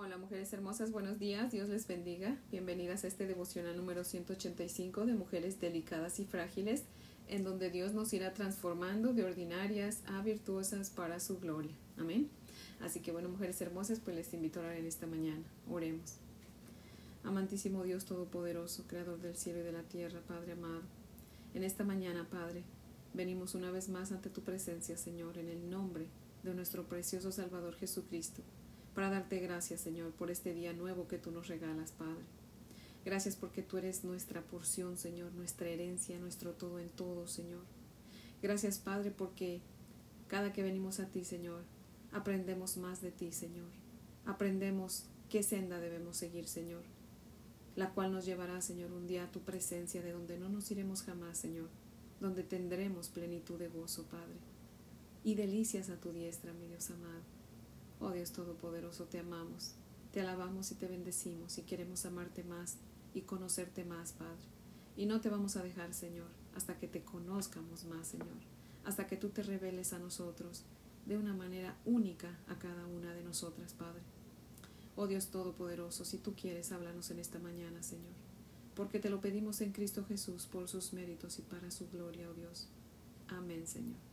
Hola 0.00 0.16
mujeres 0.16 0.52
hermosas, 0.52 0.92
buenos 0.92 1.18
días, 1.18 1.50
Dios 1.50 1.68
les 1.68 1.88
bendiga. 1.88 2.38
Bienvenidas 2.52 3.02
a 3.02 3.08
este 3.08 3.26
devocional 3.26 3.76
número 3.76 4.04
185 4.04 5.06
de 5.06 5.14
mujeres 5.14 5.60
delicadas 5.60 6.20
y 6.20 6.24
frágiles, 6.24 6.84
en 7.26 7.42
donde 7.42 7.68
Dios 7.68 7.94
nos 7.94 8.12
irá 8.12 8.32
transformando 8.32 9.12
de 9.12 9.24
ordinarias 9.24 10.02
a 10.06 10.22
virtuosas 10.22 10.90
para 10.90 11.18
su 11.18 11.40
gloria. 11.40 11.72
Amén. 11.96 12.30
Así 12.80 13.00
que 13.00 13.10
bueno, 13.10 13.28
mujeres 13.28 13.60
hermosas, 13.60 13.98
pues 13.98 14.14
les 14.14 14.32
invito 14.32 14.60
a 14.60 14.66
orar 14.66 14.76
en 14.76 14.86
esta 14.86 15.08
mañana. 15.08 15.42
Oremos. 15.68 16.18
Amantísimo 17.24 17.82
Dios 17.82 18.04
Todopoderoso, 18.04 18.84
Creador 18.86 19.20
del 19.20 19.34
cielo 19.34 19.58
y 19.58 19.64
de 19.64 19.72
la 19.72 19.82
tierra, 19.82 20.20
Padre 20.28 20.52
amado. 20.52 20.82
En 21.54 21.64
esta 21.64 21.82
mañana, 21.82 22.28
Padre, 22.30 22.62
venimos 23.14 23.56
una 23.56 23.72
vez 23.72 23.88
más 23.88 24.12
ante 24.12 24.30
tu 24.30 24.42
presencia, 24.42 24.96
Señor, 24.96 25.38
en 25.38 25.48
el 25.48 25.68
nombre 25.68 26.06
de 26.44 26.54
nuestro 26.54 26.84
precioso 26.84 27.32
Salvador 27.32 27.74
Jesucristo 27.74 28.44
para 28.98 29.10
darte 29.10 29.38
gracias, 29.38 29.80
Señor, 29.80 30.10
por 30.10 30.28
este 30.28 30.52
día 30.52 30.72
nuevo 30.72 31.06
que 31.06 31.18
tú 31.18 31.30
nos 31.30 31.46
regalas, 31.46 31.92
Padre. 31.92 32.24
Gracias 33.04 33.36
porque 33.36 33.62
tú 33.62 33.78
eres 33.78 34.02
nuestra 34.02 34.42
porción, 34.42 34.96
Señor, 34.98 35.30
nuestra 35.34 35.68
herencia, 35.68 36.18
nuestro 36.18 36.50
todo 36.54 36.80
en 36.80 36.88
todo, 36.88 37.28
Señor. 37.28 37.62
Gracias, 38.42 38.80
Padre, 38.80 39.12
porque 39.12 39.60
cada 40.26 40.52
que 40.52 40.64
venimos 40.64 40.98
a 40.98 41.06
ti, 41.06 41.24
Señor, 41.24 41.62
aprendemos 42.10 42.76
más 42.76 43.00
de 43.00 43.12
ti, 43.12 43.30
Señor. 43.30 43.68
Aprendemos 44.26 45.04
qué 45.30 45.44
senda 45.44 45.78
debemos 45.78 46.16
seguir, 46.16 46.48
Señor, 46.48 46.82
la 47.76 47.94
cual 47.94 48.10
nos 48.10 48.26
llevará, 48.26 48.60
Señor, 48.60 48.90
un 48.90 49.06
día 49.06 49.22
a 49.22 49.30
tu 49.30 49.42
presencia 49.42 50.02
de 50.02 50.10
donde 50.10 50.38
no 50.38 50.48
nos 50.48 50.72
iremos 50.72 51.02
jamás, 51.02 51.38
Señor, 51.38 51.68
donde 52.20 52.42
tendremos 52.42 53.10
plenitud 53.10 53.60
de 53.60 53.68
gozo, 53.68 54.06
Padre, 54.06 54.40
y 55.22 55.36
delicias 55.36 55.88
a 55.88 56.00
tu 56.00 56.10
diestra, 56.10 56.52
mi 56.52 56.66
Dios 56.66 56.90
amado. 56.90 57.37
Oh 58.00 58.10
Dios 58.10 58.32
Todopoderoso, 58.32 59.04
te 59.04 59.18
amamos, 59.18 59.74
te 60.12 60.20
alabamos 60.20 60.70
y 60.70 60.76
te 60.76 60.86
bendecimos 60.86 61.58
y 61.58 61.62
queremos 61.62 62.04
amarte 62.04 62.44
más 62.44 62.76
y 63.12 63.22
conocerte 63.22 63.84
más, 63.84 64.12
Padre. 64.12 64.46
Y 64.96 65.06
no 65.06 65.20
te 65.20 65.28
vamos 65.28 65.56
a 65.56 65.62
dejar, 65.62 65.92
Señor, 65.94 66.28
hasta 66.54 66.78
que 66.78 66.88
te 66.88 67.02
conozcamos 67.02 67.84
más, 67.84 68.08
Señor, 68.08 68.28
hasta 68.84 69.06
que 69.06 69.16
tú 69.16 69.30
te 69.30 69.42
reveles 69.42 69.92
a 69.92 69.98
nosotros 69.98 70.64
de 71.06 71.16
una 71.16 71.34
manera 71.34 71.76
única 71.84 72.38
a 72.48 72.58
cada 72.58 72.86
una 72.86 73.12
de 73.14 73.24
nosotras, 73.24 73.72
Padre. 73.72 74.02
Oh 74.94 75.06
Dios 75.06 75.28
Todopoderoso, 75.28 76.04
si 76.04 76.18
tú 76.18 76.34
quieres, 76.34 76.72
háblanos 76.72 77.10
en 77.10 77.18
esta 77.18 77.38
mañana, 77.38 77.82
Señor, 77.82 78.14
porque 78.74 78.98
te 78.98 79.10
lo 79.10 79.20
pedimos 79.20 79.60
en 79.60 79.72
Cristo 79.72 80.04
Jesús 80.04 80.46
por 80.46 80.68
sus 80.68 80.92
méritos 80.92 81.38
y 81.38 81.42
para 81.42 81.70
su 81.70 81.88
gloria, 81.88 82.30
oh 82.30 82.34
Dios. 82.34 82.68
Amén, 83.28 83.66
Señor. 83.66 84.07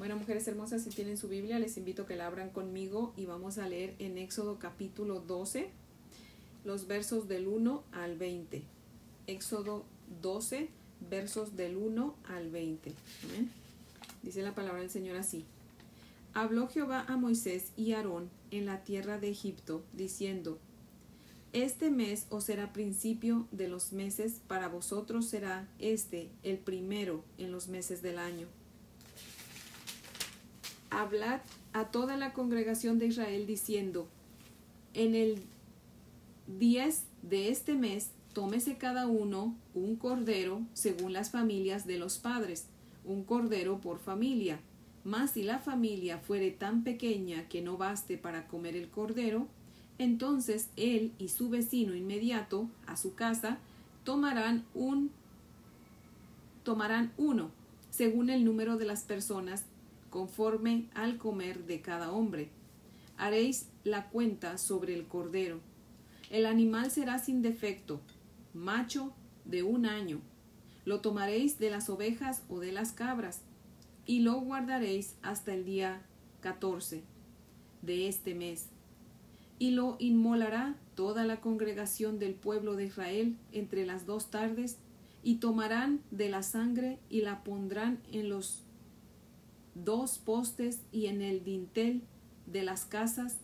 Bueno, 0.00 0.16
mujeres 0.16 0.48
hermosas, 0.48 0.82
si 0.82 0.88
tienen 0.88 1.18
su 1.18 1.28
Biblia, 1.28 1.58
les 1.58 1.76
invito 1.76 2.04
a 2.04 2.06
que 2.06 2.16
la 2.16 2.26
abran 2.26 2.48
conmigo 2.48 3.12
y 3.18 3.26
vamos 3.26 3.58
a 3.58 3.68
leer 3.68 3.96
en 3.98 4.16
Éxodo 4.16 4.58
capítulo 4.58 5.20
12, 5.20 5.68
los 6.64 6.86
versos 6.86 7.28
del 7.28 7.46
1 7.46 7.84
al 7.92 8.16
20. 8.16 8.62
Éxodo 9.26 9.84
12, 10.22 10.70
versos 11.10 11.54
del 11.54 11.76
1 11.76 12.14
al 12.28 12.48
20. 12.48 12.94
Dice 14.22 14.40
la 14.40 14.54
palabra 14.54 14.80
del 14.80 14.88
Señor 14.88 15.18
así. 15.18 15.44
Habló 16.32 16.66
Jehová 16.68 17.04
a 17.06 17.18
Moisés 17.18 17.70
y 17.76 17.92
Aarón 17.92 18.30
en 18.50 18.64
la 18.64 18.82
tierra 18.84 19.18
de 19.18 19.28
Egipto, 19.28 19.84
diciendo, 19.92 20.58
Este 21.52 21.90
mes 21.90 22.24
os 22.30 22.44
será 22.44 22.72
principio 22.72 23.46
de 23.50 23.68
los 23.68 23.92
meses, 23.92 24.40
para 24.48 24.68
vosotros 24.68 25.26
será 25.26 25.68
este 25.78 26.30
el 26.42 26.56
primero 26.56 27.22
en 27.36 27.52
los 27.52 27.68
meses 27.68 28.00
del 28.00 28.18
año 28.18 28.48
hablad 30.90 31.40
a 31.72 31.86
toda 31.86 32.16
la 32.16 32.32
congregación 32.32 32.98
de 32.98 33.06
Israel 33.06 33.46
diciendo, 33.46 34.08
en 34.94 35.14
el 35.14 35.42
10 36.58 37.04
de 37.22 37.48
este 37.48 37.74
mes 37.74 38.10
tómese 38.32 38.76
cada 38.76 39.06
uno 39.06 39.56
un 39.74 39.96
cordero 39.96 40.62
según 40.72 41.12
las 41.12 41.30
familias 41.30 41.86
de 41.86 41.98
los 41.98 42.18
padres, 42.18 42.66
un 43.04 43.24
cordero 43.24 43.80
por 43.80 43.98
familia. 43.98 44.60
Mas 45.04 45.32
si 45.32 45.42
la 45.42 45.58
familia 45.58 46.18
fuere 46.18 46.50
tan 46.50 46.84
pequeña 46.84 47.48
que 47.48 47.62
no 47.62 47.76
baste 47.76 48.18
para 48.18 48.46
comer 48.46 48.76
el 48.76 48.88
cordero, 48.88 49.46
entonces 49.98 50.68
él 50.76 51.12
y 51.18 51.28
su 51.28 51.48
vecino 51.48 51.94
inmediato 51.94 52.68
a 52.86 52.96
su 52.96 53.14
casa 53.14 53.58
tomarán 54.04 54.64
un 54.74 55.10
tomarán 56.62 57.12
uno, 57.16 57.50
según 57.90 58.28
el 58.28 58.44
número 58.44 58.76
de 58.76 58.84
las 58.84 59.02
personas 59.02 59.64
conforme 60.10 60.88
al 60.94 61.16
comer 61.16 61.64
de 61.64 61.80
cada 61.80 62.12
hombre. 62.12 62.50
Haréis 63.16 63.68
la 63.84 64.08
cuenta 64.08 64.58
sobre 64.58 64.94
el 64.94 65.06
cordero. 65.06 65.60
El 66.30 66.46
animal 66.46 66.90
será 66.90 67.18
sin 67.18 67.42
defecto, 67.42 68.00
macho 68.52 69.12
de 69.44 69.62
un 69.62 69.86
año. 69.86 70.20
Lo 70.84 71.00
tomaréis 71.00 71.58
de 71.58 71.70
las 71.70 71.88
ovejas 71.88 72.42
o 72.48 72.60
de 72.60 72.72
las 72.72 72.92
cabras, 72.92 73.42
y 74.06 74.20
lo 74.20 74.40
guardaréis 74.40 75.14
hasta 75.22 75.54
el 75.54 75.64
día 75.64 76.02
catorce 76.40 77.02
de 77.82 78.08
este 78.08 78.34
mes. 78.34 78.68
Y 79.58 79.72
lo 79.72 79.96
inmolará 79.98 80.74
toda 80.94 81.24
la 81.24 81.40
congregación 81.40 82.18
del 82.18 82.34
pueblo 82.34 82.76
de 82.76 82.86
Israel 82.86 83.36
entre 83.52 83.86
las 83.86 84.06
dos 84.06 84.30
tardes, 84.30 84.78
y 85.22 85.36
tomarán 85.36 86.00
de 86.10 86.30
la 86.30 86.42
sangre 86.42 86.98
y 87.10 87.20
la 87.20 87.44
pondrán 87.44 88.00
en 88.10 88.30
los 88.30 88.62
dos 89.74 90.18
postes 90.18 90.82
y 90.92 91.06
en 91.06 91.22
el 91.22 91.44
dintel 91.44 92.02
de 92.46 92.62
las 92.62 92.84
casas 92.84 93.38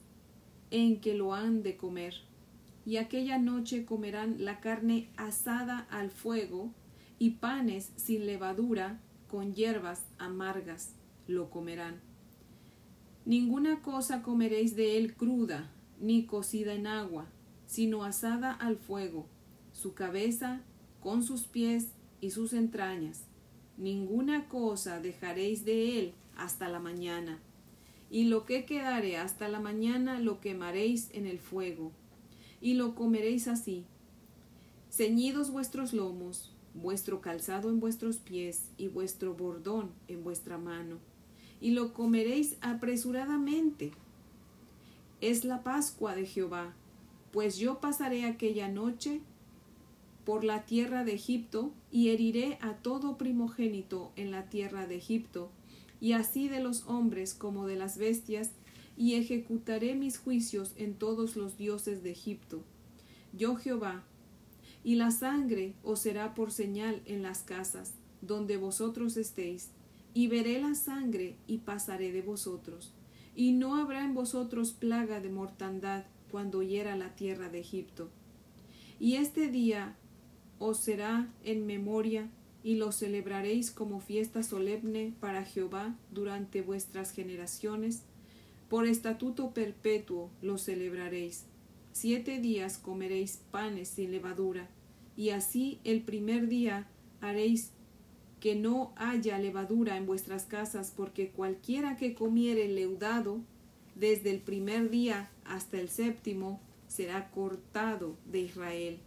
en 0.70 1.00
que 1.00 1.14
lo 1.14 1.34
han 1.34 1.62
de 1.62 1.76
comer. 1.76 2.14
Y 2.84 2.98
aquella 2.98 3.38
noche 3.38 3.84
comerán 3.84 4.44
la 4.44 4.60
carne 4.60 5.08
asada 5.16 5.86
al 5.90 6.10
fuego 6.10 6.72
y 7.18 7.30
panes 7.30 7.92
sin 7.96 8.26
levadura 8.26 9.00
con 9.28 9.54
hierbas 9.54 10.04
amargas 10.18 10.94
lo 11.26 11.50
comerán. 11.50 12.00
Ninguna 13.24 13.82
cosa 13.82 14.22
comeréis 14.22 14.76
de 14.76 14.98
él 14.98 15.14
cruda, 15.14 15.70
ni 16.00 16.26
cocida 16.26 16.74
en 16.74 16.86
agua, 16.86 17.26
sino 17.66 18.04
asada 18.04 18.52
al 18.52 18.76
fuego, 18.76 19.26
su 19.72 19.94
cabeza 19.94 20.60
con 21.00 21.22
sus 21.22 21.46
pies 21.46 21.88
y 22.20 22.30
sus 22.30 22.52
entrañas, 22.52 23.25
ninguna 23.78 24.48
cosa 24.48 25.00
dejaréis 25.00 25.64
de 25.64 25.98
él 25.98 26.12
hasta 26.36 26.68
la 26.68 26.80
mañana. 26.80 27.38
Y 28.10 28.24
lo 28.24 28.44
que 28.44 28.64
quedare 28.64 29.16
hasta 29.16 29.48
la 29.48 29.60
mañana 29.60 30.20
lo 30.20 30.40
quemaréis 30.40 31.08
en 31.12 31.26
el 31.26 31.38
fuego, 31.38 31.92
y 32.60 32.74
lo 32.74 32.94
comeréis 32.94 33.48
así. 33.48 33.84
Ceñidos 34.90 35.50
vuestros 35.50 35.92
lomos, 35.92 36.52
vuestro 36.74 37.20
calzado 37.20 37.68
en 37.68 37.80
vuestros 37.80 38.18
pies, 38.18 38.70
y 38.78 38.88
vuestro 38.88 39.34
bordón 39.34 39.90
en 40.08 40.22
vuestra 40.22 40.56
mano, 40.56 40.98
y 41.60 41.70
lo 41.72 41.92
comeréis 41.92 42.56
apresuradamente. 42.60 43.92
Es 45.20 45.44
la 45.44 45.62
Pascua 45.62 46.14
de 46.14 46.26
Jehová, 46.26 46.74
pues 47.32 47.58
yo 47.58 47.80
pasaré 47.80 48.24
aquella 48.24 48.68
noche 48.68 49.20
por 50.26 50.42
la 50.42 50.66
tierra 50.66 51.04
de 51.04 51.14
Egipto 51.14 51.72
y 51.92 52.08
heriré 52.08 52.58
a 52.60 52.74
todo 52.74 53.16
primogénito 53.16 54.10
en 54.16 54.32
la 54.32 54.50
tierra 54.50 54.88
de 54.88 54.96
Egipto, 54.96 55.52
y 56.00 56.12
así 56.12 56.48
de 56.48 56.60
los 56.60 56.84
hombres 56.88 57.32
como 57.32 57.66
de 57.66 57.76
las 57.76 57.96
bestias, 57.96 58.50
y 58.96 59.14
ejecutaré 59.14 59.94
mis 59.94 60.18
juicios 60.18 60.72
en 60.76 60.94
todos 60.94 61.36
los 61.36 61.56
dioses 61.56 62.02
de 62.02 62.10
Egipto. 62.10 62.64
Yo 63.32 63.54
Jehová, 63.54 64.02
y 64.82 64.96
la 64.96 65.12
sangre 65.12 65.74
os 65.84 66.00
será 66.00 66.34
por 66.34 66.50
señal 66.50 67.02
en 67.06 67.22
las 67.22 67.44
casas, 67.44 67.94
donde 68.20 68.56
vosotros 68.56 69.16
estéis, 69.16 69.70
y 70.12 70.26
veré 70.26 70.60
la 70.60 70.74
sangre 70.74 71.36
y 71.46 71.58
pasaré 71.58 72.10
de 72.10 72.22
vosotros. 72.22 72.92
Y 73.36 73.52
no 73.52 73.76
habrá 73.76 74.04
en 74.04 74.14
vosotros 74.14 74.72
plaga 74.72 75.20
de 75.20 75.30
mortandad 75.30 76.04
cuando 76.32 76.64
hiera 76.64 76.96
la 76.96 77.14
tierra 77.14 77.48
de 77.48 77.60
Egipto. 77.60 78.10
Y 78.98 79.16
este 79.16 79.48
día 79.48 79.94
os 80.58 80.78
será 80.78 81.32
en 81.44 81.66
memoria 81.66 82.30
y 82.62 82.74
lo 82.74 82.90
celebraréis 82.90 83.70
como 83.70 84.00
fiesta 84.00 84.42
solemne 84.42 85.14
para 85.20 85.44
Jehová 85.44 85.96
durante 86.10 86.62
vuestras 86.62 87.12
generaciones. 87.12 88.02
Por 88.68 88.86
estatuto 88.86 89.52
perpetuo 89.54 90.30
lo 90.42 90.58
celebraréis. 90.58 91.44
Siete 91.92 92.40
días 92.40 92.78
comeréis 92.78 93.38
panes 93.50 93.88
sin 93.88 94.10
levadura, 94.10 94.68
y 95.16 95.30
así 95.30 95.78
el 95.84 96.02
primer 96.02 96.48
día 96.48 96.88
haréis 97.20 97.70
que 98.40 98.54
no 98.54 98.92
haya 98.96 99.38
levadura 99.38 99.96
en 99.96 100.04
vuestras 100.04 100.44
casas, 100.44 100.92
porque 100.94 101.30
cualquiera 101.30 101.96
que 101.96 102.14
comiere 102.14 102.68
leudado, 102.68 103.40
desde 103.94 104.30
el 104.30 104.40
primer 104.40 104.90
día 104.90 105.30
hasta 105.44 105.80
el 105.80 105.88
séptimo, 105.88 106.60
será 106.86 107.30
cortado 107.30 108.16
de 108.26 108.40
Israel. 108.40 108.98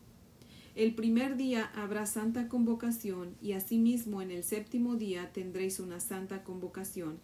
El 0.76 0.94
primer 0.96 1.36
día 1.36 1.72
habrá 1.76 2.06
santa 2.06 2.48
convocación 2.48 3.36
y 3.42 3.54
asimismo 3.54 4.22
en 4.22 4.32
el 4.32 4.44
séptimo 4.44 4.96
día 4.96 5.32
tendréis 5.34 5.80
una 5.80 6.00
santa 6.00 6.44
convocación. 6.44 7.20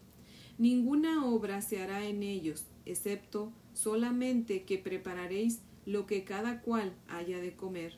Ninguna 0.58 1.26
obra 1.26 1.62
se 1.62 1.82
hará 1.82 2.06
en 2.06 2.24
ellos, 2.24 2.66
excepto 2.86 3.52
solamente 3.74 4.64
que 4.64 4.78
prepararéis 4.78 5.60
lo 5.86 6.06
que 6.06 6.24
cada 6.24 6.62
cual 6.62 6.94
haya 7.08 7.40
de 7.40 7.56
comer. 7.56 7.98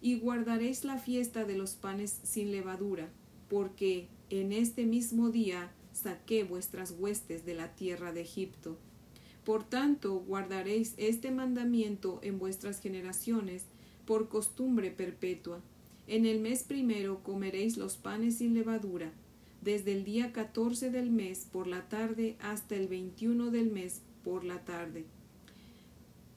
Y 0.00 0.18
guardaréis 0.18 0.84
la 0.84 0.98
fiesta 0.98 1.44
de 1.44 1.56
los 1.56 1.74
panes 1.74 2.20
sin 2.24 2.50
levadura, 2.50 3.08
porque 3.48 4.08
en 4.30 4.52
este 4.52 4.84
mismo 4.84 5.30
día 5.30 5.70
saqué 5.92 6.42
vuestras 6.44 6.94
huestes 6.98 7.44
de 7.44 7.54
la 7.54 7.74
tierra 7.74 8.12
de 8.12 8.22
Egipto. 8.22 8.78
Por 9.44 9.64
tanto, 9.64 10.20
guardaréis 10.20 10.94
este 10.96 11.30
mandamiento 11.30 12.20
en 12.22 12.38
vuestras 12.38 12.80
generaciones 12.80 13.64
por 14.06 14.28
costumbre 14.28 14.90
perpetua. 14.90 15.60
En 16.06 16.26
el 16.26 16.40
mes 16.40 16.64
primero 16.64 17.22
comeréis 17.22 17.76
los 17.76 17.96
panes 17.96 18.38
sin 18.38 18.54
levadura, 18.54 19.12
desde 19.62 19.92
el 19.92 20.04
día 20.04 20.32
catorce 20.32 20.90
del 20.90 21.10
mes 21.10 21.46
por 21.50 21.66
la 21.66 21.88
tarde 21.88 22.36
hasta 22.40 22.74
el 22.74 22.88
veintiuno 22.88 23.50
del 23.50 23.70
mes 23.70 24.02
por 24.24 24.44
la 24.44 24.64
tarde. 24.64 25.04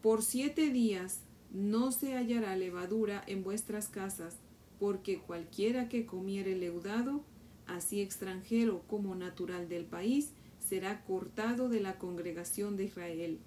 Por 0.02 0.22
siete 0.22 0.70
días 0.70 1.22
no 1.52 1.92
se 1.92 2.14
hallará 2.14 2.56
levadura 2.56 3.24
en 3.26 3.44
vuestras 3.44 3.88
casas, 3.88 4.38
porque 4.80 5.20
cualquiera 5.20 5.90
que 5.90 6.06
comiere 6.06 6.56
leudado, 6.56 7.24
así 7.66 8.02
extranjero 8.02 8.84
como 8.88 9.16
natural 9.16 9.68
del 9.70 9.86
país, 9.86 10.32
será 10.60 11.04
cortado 11.06 11.70
de 11.70 11.80
la 11.80 11.98
congregación 11.98 12.78
de 12.78 12.86
Israel. 12.86 13.40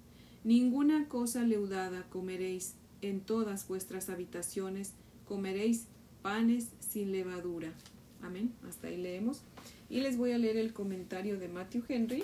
Ninguna 0.43 1.07
cosa 1.07 1.43
leudada 1.43 2.07
comeréis 2.09 2.75
en 3.01 3.21
todas 3.21 3.67
vuestras 3.67 4.09
habitaciones, 4.09 4.91
comeréis 5.27 5.85
panes 6.21 6.67
sin 6.79 7.11
levadura. 7.11 7.73
Amén. 8.21 8.53
Hasta 8.67 8.87
ahí 8.87 8.97
leemos. 8.97 9.41
Y 9.89 10.01
les 10.01 10.17
voy 10.17 10.31
a 10.31 10.37
leer 10.37 10.57
el 10.57 10.73
comentario 10.73 11.39
de 11.39 11.47
Matthew 11.47 11.83
Henry, 11.87 12.23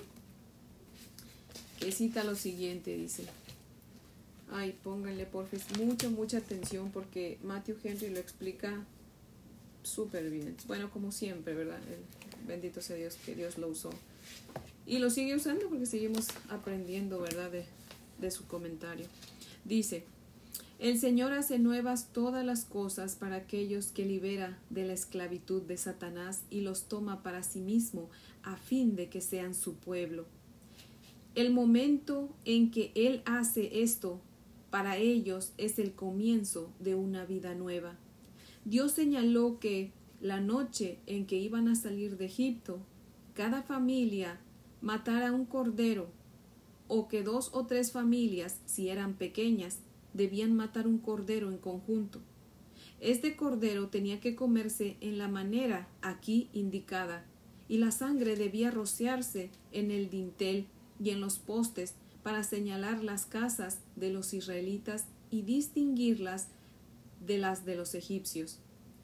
que 1.80 1.92
cita 1.92 2.24
lo 2.24 2.36
siguiente, 2.36 2.96
dice. 2.96 3.26
Ay, 4.52 4.78
pónganle 4.84 5.26
porfis 5.26 5.66
mucha, 5.78 6.10
mucha 6.10 6.38
atención 6.38 6.92
porque 6.92 7.40
Matthew 7.44 7.78
Henry 7.84 8.10
lo 8.10 8.20
explica 8.20 8.86
súper 9.84 10.30
bien. 10.30 10.56
Bueno, 10.68 10.92
como 10.92 11.12
siempre, 11.12 11.54
¿verdad? 11.54 11.80
bendito 12.48 12.82
sea 12.82 12.96
Dios 12.96 13.16
que 13.26 13.36
Dios 13.36 13.58
lo 13.58 13.70
usó. 13.70 13.90
Y 14.86 15.00
lo 15.00 15.10
sigue 15.10 15.36
usando 15.36 15.68
porque 15.68 15.88
seguimos 15.88 16.28
aprendiendo, 16.50 17.20
¿verdad? 17.20 17.50
De, 17.50 17.66
de 18.20 18.30
su 18.30 18.46
comentario. 18.46 19.08
Dice, 19.64 20.04
el 20.78 21.00
Señor 21.00 21.32
hace 21.32 21.58
nuevas 21.58 22.10
todas 22.12 22.46
las 22.46 22.66
cosas 22.66 23.16
para 23.16 23.38
aquellos 23.38 23.88
que 23.88 24.06
libera 24.06 24.60
de 24.70 24.86
la 24.86 24.94
esclavitud 24.94 25.62
de 25.62 25.78
Satanás 25.78 26.44
y 26.50 26.62
los 26.62 26.84
toma 26.90 27.24
para 27.24 27.44
sí 27.44 27.62
mismo 27.62 28.10
a 28.44 28.58
fin 28.58 28.96
de 28.96 29.08
que 29.08 29.22
sean 29.22 29.54
su 29.54 29.76
pueblo. 29.76 30.26
El 31.34 31.54
momento 31.54 32.30
en 32.44 32.72
que 32.72 32.92
Él 32.96 33.22
hace 33.26 33.82
esto 33.84 34.22
para 34.70 34.98
ellos 34.98 35.54
es 35.58 35.80
el 35.80 35.94
comienzo 35.94 36.74
de 36.80 36.96
una 36.96 37.26
vida 37.26 37.56
nueva. 37.56 37.96
Dios 38.66 38.92
señaló 38.92 39.60
que 39.60 39.92
la 40.20 40.42
noche 40.42 40.98
en 41.06 41.26
que 41.26 41.38
iban 41.38 41.68
a 41.70 41.76
salir 41.76 42.18
de 42.18 42.26
Egipto, 42.26 42.80
cada 43.34 43.64
familia 43.64 44.40
matara 44.82 45.32
un 45.32 45.46
cordero, 45.46 46.08
o 46.88 47.08
que 47.08 47.24
dos 47.24 47.50
o 47.54 47.66
tres 47.66 47.92
familias, 47.92 48.60
si 48.66 48.90
eran 48.90 49.14
pequeñas, 49.14 49.80
debían 50.16 50.56
matar 50.56 50.88
un 50.88 50.98
cordero 50.98 51.52
en 51.52 51.58
conjunto. 51.58 52.22
Este 53.00 53.36
cordero 53.36 53.90
tenía 53.90 54.20
que 54.20 54.36
comerse 54.36 54.98
en 55.02 55.18
la 55.18 55.28
manera 55.28 55.88
aquí 56.02 56.50
indicada, 56.54 57.26
y 57.68 57.78
la 57.78 57.92
sangre 57.92 58.36
debía 58.36 58.72
rociarse 58.72 59.50
en 59.72 59.92
el 59.92 60.10
dintel 60.10 60.68
y 61.00 61.10
en 61.10 61.20
los 61.20 61.40
postes 61.40 61.96
para 62.24 62.44
señalar 62.44 63.04
las 63.04 63.26
casas 63.26 63.80
de 63.96 64.12
los 64.12 64.34
israelitas 64.34 65.06
y 65.30 65.42
distinguirlas 65.42 66.48
de 67.26 67.38
las 67.38 67.66
de 67.66 67.76
los 67.76 67.96
egipcios. 67.96 68.60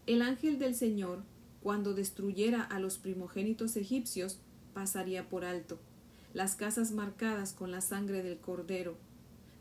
El 0.07 0.21
ángel 0.21 0.57
del 0.57 0.75
Señor, 0.75 1.23
cuando 1.61 1.93
destruyera 1.93 2.63
a 2.63 2.79
los 2.79 2.97
primogénitos 2.97 3.75
egipcios, 3.75 4.39
pasaría 4.73 5.29
por 5.29 5.45
alto. 5.45 5.79
Las 6.33 6.55
casas 6.55 6.91
marcadas 6.91 7.53
con 7.53 7.71
la 7.71 7.81
sangre 7.81 8.23
del 8.23 8.37
cordero. 8.37 8.95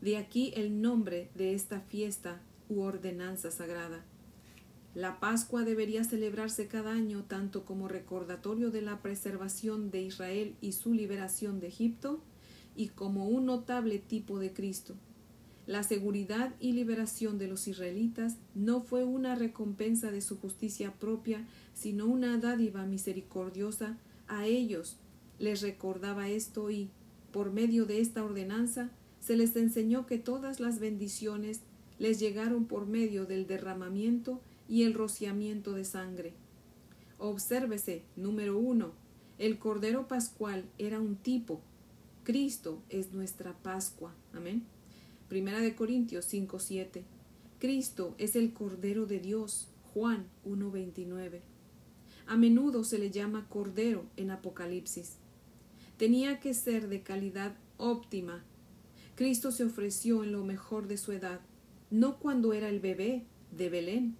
De 0.01 0.17
aquí 0.17 0.51
el 0.55 0.81
nombre 0.81 1.29
de 1.35 1.53
esta 1.53 1.79
fiesta 1.79 2.41
u 2.69 2.81
ordenanza 2.81 3.51
sagrada. 3.51 4.03
La 4.95 5.19
Pascua 5.19 5.63
debería 5.63 6.03
celebrarse 6.03 6.67
cada 6.67 6.91
año 6.91 7.23
tanto 7.23 7.63
como 7.65 7.87
recordatorio 7.87 8.71
de 8.71 8.81
la 8.81 9.01
preservación 9.01 9.91
de 9.91 10.01
Israel 10.01 10.55
y 10.59 10.73
su 10.73 10.93
liberación 10.93 11.59
de 11.59 11.67
Egipto, 11.67 12.19
y 12.75 12.89
como 12.89 13.27
un 13.27 13.45
notable 13.45 13.99
tipo 13.99 14.39
de 14.39 14.53
Cristo. 14.53 14.95
La 15.67 15.83
seguridad 15.83 16.55
y 16.59 16.73
liberación 16.73 17.37
de 17.37 17.47
los 17.47 17.67
israelitas 17.67 18.37
no 18.55 18.81
fue 18.81 19.03
una 19.03 19.35
recompensa 19.35 20.11
de 20.11 20.21
su 20.21 20.39
justicia 20.39 20.93
propia, 20.93 21.47
sino 21.73 22.07
una 22.07 22.37
dádiva 22.37 22.85
misericordiosa 22.85 23.97
a 24.27 24.47
ellos. 24.47 24.97
Les 25.37 25.61
recordaba 25.61 26.29
esto 26.29 26.71
y, 26.71 26.89
por 27.31 27.51
medio 27.51 27.85
de 27.85 28.01
esta 28.01 28.23
ordenanza, 28.23 28.89
se 29.21 29.37
les 29.37 29.55
enseñó 29.55 30.05
que 30.05 30.17
todas 30.17 30.59
las 30.59 30.79
bendiciones 30.79 31.61
les 31.99 32.19
llegaron 32.19 32.65
por 32.65 32.85
medio 32.85 33.25
del 33.25 33.47
derramamiento 33.47 34.41
y 34.67 34.83
el 34.83 34.93
rociamiento 34.93 35.71
de 35.73 35.85
sangre. 35.85 36.33
Obsérvese, 37.17 38.03
número 38.17 38.57
uno, 38.57 38.91
el 39.37 39.59
Cordero 39.59 40.09
Pascual 40.09 40.65
era 40.77 40.99
un 40.99 41.15
tipo, 41.15 41.61
Cristo 42.23 42.83
es 42.89 43.13
nuestra 43.13 43.53
Pascua. 43.63 44.13
Amén. 44.33 44.63
Primera 45.27 45.59
de 45.59 45.75
Corintios 45.75 46.25
5, 46.25 46.59
7. 46.59 47.03
Cristo 47.57 48.13
es 48.19 48.35
el 48.35 48.53
Cordero 48.53 49.07
de 49.07 49.19
Dios. 49.19 49.69
Juan 49.93 50.27
1.29. 50.45 51.41
A 52.27 52.37
menudo 52.37 52.83
se 52.83 52.99
le 52.99 53.09
llama 53.09 53.47
Cordero 53.49 54.05
en 54.17 54.29
Apocalipsis. 54.29 55.17
Tenía 55.97 56.39
que 56.39 56.53
ser 56.53 56.89
de 56.89 57.01
calidad 57.01 57.55
óptima. 57.77 58.43
Cristo 59.21 59.51
se 59.51 59.63
ofreció 59.63 60.23
en 60.23 60.31
lo 60.31 60.43
mejor 60.43 60.87
de 60.87 60.97
su 60.97 61.11
edad, 61.11 61.41
no 61.91 62.17
cuando 62.17 62.53
era 62.53 62.69
el 62.69 62.79
bebé 62.79 63.23
de 63.55 63.69
Belén. 63.69 64.15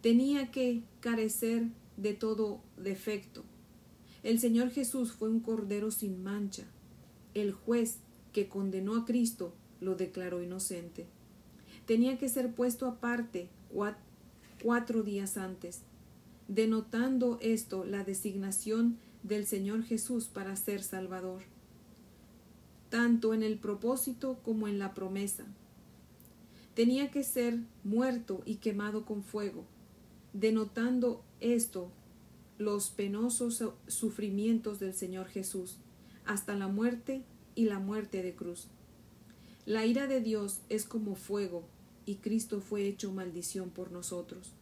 Tenía 0.00 0.50
que 0.50 0.82
carecer 0.98 1.68
de 1.96 2.14
todo 2.14 2.60
defecto. 2.76 3.44
El 4.24 4.40
Señor 4.40 4.70
Jesús 4.70 5.12
fue 5.12 5.30
un 5.30 5.38
Cordero 5.38 5.92
sin 5.92 6.24
mancha, 6.24 6.64
el 7.34 7.52
juez 7.52 7.98
que 8.32 8.48
condenó 8.48 8.96
a 8.96 9.04
Cristo 9.04 9.54
lo 9.80 9.94
declaró 9.94 10.42
inocente. 10.42 11.06
Tenía 11.86 12.18
que 12.18 12.28
ser 12.28 12.52
puesto 12.52 12.88
aparte 12.88 13.48
cuatro 14.60 15.04
días 15.04 15.36
antes, 15.36 15.82
denotando 16.48 17.38
esto 17.40 17.84
la 17.84 18.02
designación 18.02 18.98
del 19.22 19.46
Señor 19.46 19.84
Jesús 19.84 20.24
para 20.24 20.56
ser 20.56 20.82
Salvador, 20.82 21.42
tanto 22.90 23.32
en 23.32 23.42
el 23.42 23.58
propósito 23.58 24.38
como 24.44 24.68
en 24.68 24.78
la 24.78 24.92
promesa. 24.92 25.46
Tenía 26.74 27.10
que 27.10 27.22
ser 27.22 27.60
muerto 27.84 28.42
y 28.44 28.56
quemado 28.56 29.04
con 29.04 29.22
fuego, 29.22 29.64
denotando 30.32 31.24
esto 31.40 31.90
los 32.58 32.90
penosos 32.90 33.64
sufrimientos 33.86 34.78
del 34.80 34.92
Señor 34.92 35.28
Jesús 35.28 35.78
hasta 36.26 36.54
la 36.54 36.68
muerte 36.68 37.22
y 37.54 37.64
la 37.64 37.78
muerte 37.78 38.22
de 38.22 38.34
cruz. 38.34 38.68
La 39.66 39.86
ira 39.86 40.06
de 40.06 40.20
Dios 40.20 40.60
es 40.68 40.84
como 40.84 41.14
fuego, 41.14 41.64
y 42.06 42.16
Cristo 42.16 42.60
fue 42.60 42.86
hecho 42.86 43.12
maldición 43.12 43.70
por 43.70 43.92
nosotros. 43.92 44.52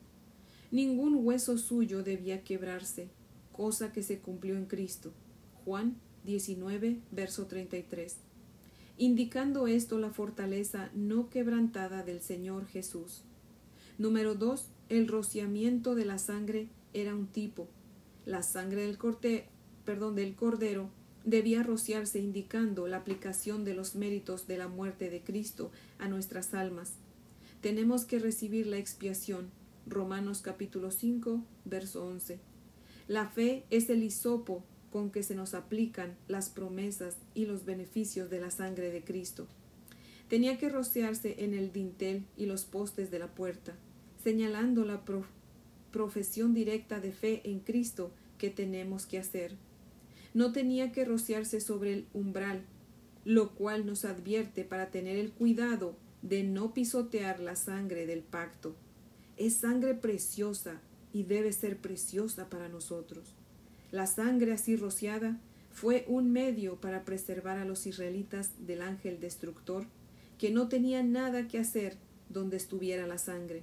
Ningún 0.71 1.25
hueso 1.25 1.57
suyo 1.57 2.03
debía 2.03 2.45
quebrarse, 2.45 3.09
cosa 3.53 3.93
que 3.93 4.03
se 4.03 4.19
cumplió 4.19 4.57
en 4.57 4.67
Cristo. 4.67 5.13
Juan 5.65 5.97
19, 6.29 6.99
verso 7.11 7.47
33. 7.47 8.17
Indicando 8.99 9.67
esto 9.67 9.99
la 9.99 10.11
fortaleza 10.11 10.91
no 10.95 11.31
quebrantada 11.31 12.03
del 12.03 12.21
Señor 12.21 12.67
Jesús. 12.67 13.23
Número 13.97 14.35
2. 14.35 14.67
El 14.91 15.09
rociamiento 15.09 15.95
de 15.95 16.05
la 16.05 16.19
sangre 16.19 16.69
era 16.93 17.15
un 17.15 17.29
tipo. 17.29 17.67
La 18.27 18.43
sangre 18.43 18.83
del, 18.83 18.99
corte, 18.99 19.47
perdón, 19.87 20.17
del 20.17 20.35
cordero 20.37 20.91
debía 21.25 21.63
rociarse 21.63 22.19
indicando 22.19 22.89
la 22.89 22.99
aplicación 22.99 23.65
de 23.65 23.73
los 23.73 23.95
méritos 23.95 24.47
de 24.47 24.59
la 24.59 24.69
muerte 24.69 25.09
de 25.09 25.23
Cristo 25.23 25.71
a 25.99 26.09
nuestras 26.09 26.53
almas. 26.53 26.93
Tenemos 27.63 28.05
que 28.05 28.19
recibir 28.19 28.67
la 28.67 28.77
expiación. 28.77 29.49
Romanos 29.87 30.43
capítulo 30.43 30.91
5, 30.91 31.43
verso 31.65 32.07
11. 32.07 32.39
La 33.07 33.29
fe 33.29 33.65
es 33.71 33.89
el 33.89 34.03
hisopo 34.03 34.63
con 34.91 35.11
que 35.11 35.23
se 35.23 35.35
nos 35.35 35.55
aplican 35.55 36.17
las 36.29 36.49
promesas 36.49 37.17
y 37.35 37.47
los 37.47 37.65
beneficios 37.65 38.31
de 38.31 38.41
la 38.41 38.51
sangre 38.51 38.91
de 38.91 39.03
Cristo. 39.03 39.47
Tenía 40.29 40.59
que 40.59 40.69
rociarse 40.69 41.45
en 41.45 41.55
el 41.55 41.73
dintel 41.73 42.25
y 42.37 42.47
los 42.47 42.65
postes 42.65 43.11
de 43.11 43.19
la 43.19 43.29
puerta, 43.29 43.75
señalando 44.23 44.85
la 44.85 45.03
profesión 45.91 46.55
directa 46.55 47.01
de 47.01 47.13
fe 47.13 47.41
en 47.45 47.61
Cristo 47.61 48.13
que 48.37 48.51
tenemos 48.51 49.07
que 49.07 49.19
hacer. 49.19 49.57
no 50.35 50.53
tenía 50.53 50.93
que 50.93 51.05
rociarse 51.05 51.61
sobre 51.61 51.95
el 51.95 52.07
umbral, 52.13 52.63
lo 53.25 53.55
cual 53.55 53.87
nos 53.87 54.05
advierte 54.05 54.63
para 54.63 54.91
tener 54.91 55.17
el 55.17 55.33
cuidado 55.33 55.97
de 56.23 56.45
no 56.45 56.75
pisotear 56.75 57.41
la 57.41 57.57
sangre 57.57 58.07
del 58.07 58.23
pacto. 58.23 58.77
Es 59.37 59.55
sangre 59.55 59.95
preciosa 59.95 60.81
y 61.13 61.23
debe 61.25 61.53
ser 61.53 61.79
preciosa 61.79 62.49
para 62.51 62.69
nosotros. 62.69 63.35
La 63.91 64.07
sangre 64.07 64.53
así 64.53 64.77
rociada 64.77 65.39
fue 65.71 66.05
un 66.09 66.31
medio 66.31 66.77
para 66.77 67.05
preservar 67.05 67.59
a 67.59 67.65
los 67.65 67.87
israelitas 67.87 68.51
del 68.67 68.83
ángel 68.83 69.21
destructor, 69.21 69.87
que 70.39 70.51
no 70.51 70.69
tenía 70.69 71.03
nada 71.03 71.49
que 71.49 71.59
hacer 71.59 71.97
donde 72.29 72.57
estuviera 72.57 73.07
la 73.07 73.19
sangre. 73.19 73.63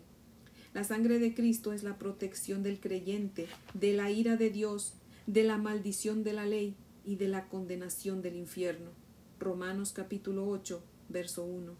La 0.73 0.83
sangre 0.83 1.19
de 1.19 1.33
Cristo 1.33 1.73
es 1.73 1.83
la 1.83 1.97
protección 1.97 2.63
del 2.63 2.79
creyente 2.79 3.47
de 3.73 3.93
la 3.93 4.11
ira 4.11 4.35
de 4.35 4.49
Dios, 4.49 4.93
de 5.27 5.43
la 5.43 5.57
maldición 5.57 6.23
de 6.23 6.33
la 6.33 6.45
ley 6.45 6.75
y 7.05 7.15
de 7.15 7.27
la 7.27 7.47
condenación 7.47 8.21
del 8.21 8.35
infierno. 8.35 8.89
Romanos 9.39 9.93
capítulo 9.93 10.47
8, 10.47 10.81
verso 11.09 11.45
1. 11.45 11.73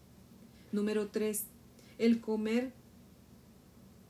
Número 0.72 1.08
3. 1.08 1.46
El 1.98 2.22
comer 2.22 2.74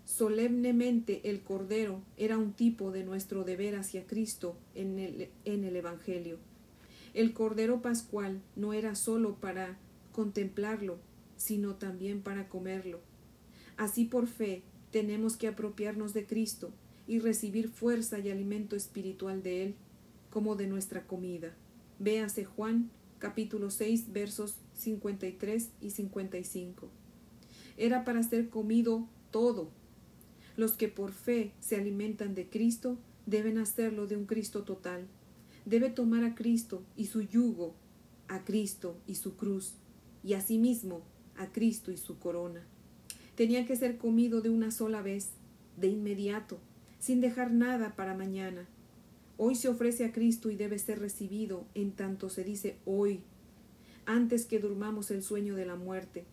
solemnemente 0.06 1.30
el 1.30 1.42
Cordero 1.42 2.02
era 2.16 2.38
un 2.38 2.54
tipo 2.54 2.92
de 2.92 3.04
nuestro 3.04 3.44
deber 3.44 3.76
hacia 3.76 4.06
Cristo 4.08 4.56
en 4.76 5.00
el, 5.00 5.30
en 5.44 5.64
el 5.64 5.76
Evangelio. 5.76 6.38
El 7.14 7.34
Cordero 7.34 7.82
Pascual 7.82 8.42
no 8.56 8.74
era 8.74 8.96
sólo 8.96 9.36
para 9.36 9.78
contemplarlo, 10.12 11.00
sino 11.38 11.76
también 11.76 12.22
para 12.22 12.48
comerlo. 12.48 13.00
Así 13.78 14.06
por 14.06 14.28
fe 14.28 14.64
tenemos 14.92 15.36
que 15.36 15.48
apropiarnos 15.48 16.14
de 16.14 16.26
Cristo 16.26 16.72
y 17.08 17.20
recibir 17.20 17.70
fuerza 17.70 18.20
y 18.20 18.30
alimento 18.30 18.76
espiritual 18.76 19.44
de 19.44 19.64
Él, 19.64 19.76
como 20.30 20.56
de 20.56 20.68
nuestra 20.68 21.06
comida. 21.06 21.54
Véase 22.00 22.46
Juan 22.46 22.90
capítulo 23.20 23.72
6 23.72 24.12
versos 24.12 24.56
53 24.76 25.70
y 25.82 25.90
55. 25.92 26.90
Era 27.78 28.04
para 28.06 28.24
ser 28.24 28.50
comido 28.50 29.08
todo. 29.32 29.70
Los 30.58 30.74
que 30.74 30.88
por 30.88 31.12
fe 31.12 31.52
se 31.60 31.76
alimentan 31.76 32.36
de 32.36 32.48
Cristo 32.48 32.98
deben 33.26 33.58
hacerlo 33.58 34.08
de 34.08 34.16
un 34.16 34.26
Cristo 34.26 34.64
total. 34.64 35.08
Debe 35.66 35.90
tomar 35.90 36.24
a 36.24 36.36
Cristo 36.36 36.84
y 36.96 37.08
su 37.08 37.22
yugo, 37.22 37.74
a 38.28 38.46
Cristo 38.46 38.98
y 39.08 39.16
su 39.16 39.36
cruz, 39.36 39.74
y 40.24 40.34
asimismo 40.34 41.02
a 41.38 41.52
Cristo 41.52 41.92
y 41.92 41.98
su 41.98 42.20
corona. 42.20 42.64
Tenía 43.36 43.66
que 43.66 43.76
ser 43.76 43.98
comido 43.98 44.42
de 44.42 44.50
una 44.50 44.72
sola 44.72 45.02
vez, 45.02 45.32
de 45.78 45.88
inmediato, 45.88 46.60
sin 47.00 47.20
dejar 47.20 47.52
nada 47.52 47.96
para 47.96 48.16
mañana. 48.16 48.68
Hoy 49.38 49.56
se 49.56 49.68
ofrece 49.68 50.06
a 50.06 50.14
Cristo 50.14 50.50
y 50.50 50.56
debe 50.56 50.80
ser 50.80 51.00
recibido 51.00 51.66
en 51.74 51.92
tanto 51.92 52.30
se 52.30 52.46
dice 52.46 52.78
hoy, 52.86 53.22
antes 54.06 54.46
que 54.46 54.60
durmamos 54.60 55.12
el 55.12 55.22
sueño 55.22 55.56
de 55.56 55.66
la 55.66 55.76
muerte. 55.76 56.24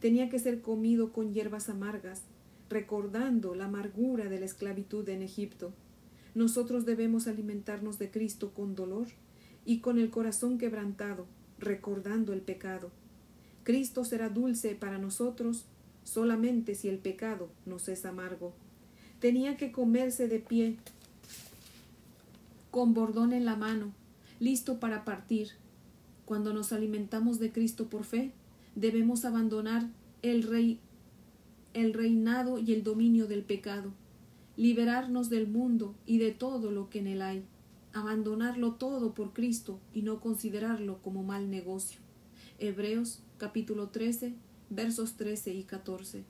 Tenía 0.00 0.30
que 0.30 0.38
ser 0.38 0.62
comido 0.62 1.12
con 1.12 1.34
hierbas 1.34 1.68
amargas, 1.68 2.22
recordando 2.68 3.54
la 3.54 3.66
amargura 3.66 4.28
de 4.28 4.40
la 4.40 4.46
esclavitud 4.46 5.08
en 5.08 5.22
Egipto. 5.22 5.72
Nosotros 6.34 6.84
debemos 6.84 7.26
alimentarnos 7.26 7.98
de 7.98 8.10
Cristo 8.10 8.52
con 8.52 8.74
dolor 8.74 9.08
y 9.64 9.80
con 9.80 9.98
el 9.98 10.10
corazón 10.10 10.58
quebrantado, 10.58 11.26
recordando 11.58 12.32
el 12.32 12.40
pecado. 12.40 12.90
Cristo 13.64 14.04
será 14.04 14.28
dulce 14.28 14.74
para 14.74 14.98
nosotros 14.98 15.64
solamente 16.04 16.74
si 16.74 16.88
el 16.88 16.98
pecado 16.98 17.48
nos 17.64 17.88
es 17.88 18.04
amargo. 18.04 18.52
Tenía 19.18 19.56
que 19.56 19.72
comerse 19.72 20.28
de 20.28 20.38
pie, 20.38 20.76
con 22.70 22.94
bordón 22.94 23.32
en 23.32 23.44
la 23.44 23.56
mano, 23.56 23.92
listo 24.38 24.78
para 24.78 25.04
partir. 25.04 25.52
Cuando 26.26 26.52
nos 26.52 26.72
alimentamos 26.72 27.38
de 27.38 27.50
Cristo 27.50 27.88
por 27.88 28.04
fe, 28.04 28.32
debemos 28.74 29.24
abandonar 29.24 29.88
el 30.22 30.42
rey 30.42 30.78
el 31.76 31.92
reinado 31.92 32.58
y 32.58 32.72
el 32.72 32.82
dominio 32.82 33.26
del 33.26 33.42
pecado, 33.42 33.92
liberarnos 34.56 35.28
del 35.28 35.46
mundo 35.46 35.94
y 36.06 36.16
de 36.16 36.32
todo 36.32 36.70
lo 36.70 36.88
que 36.88 37.00
en 37.00 37.06
él 37.06 37.20
hay, 37.20 37.44
abandonarlo 37.92 38.76
todo 38.76 39.12
por 39.12 39.34
Cristo 39.34 39.78
y 39.92 40.00
no 40.00 40.18
considerarlo 40.18 41.02
como 41.02 41.22
mal 41.22 41.50
negocio. 41.50 42.00
Hebreos 42.58 43.20
capítulo 43.36 43.90
13, 43.90 44.32
versos 44.70 45.18
13 45.18 45.52
y 45.52 45.64
14. 45.64 46.24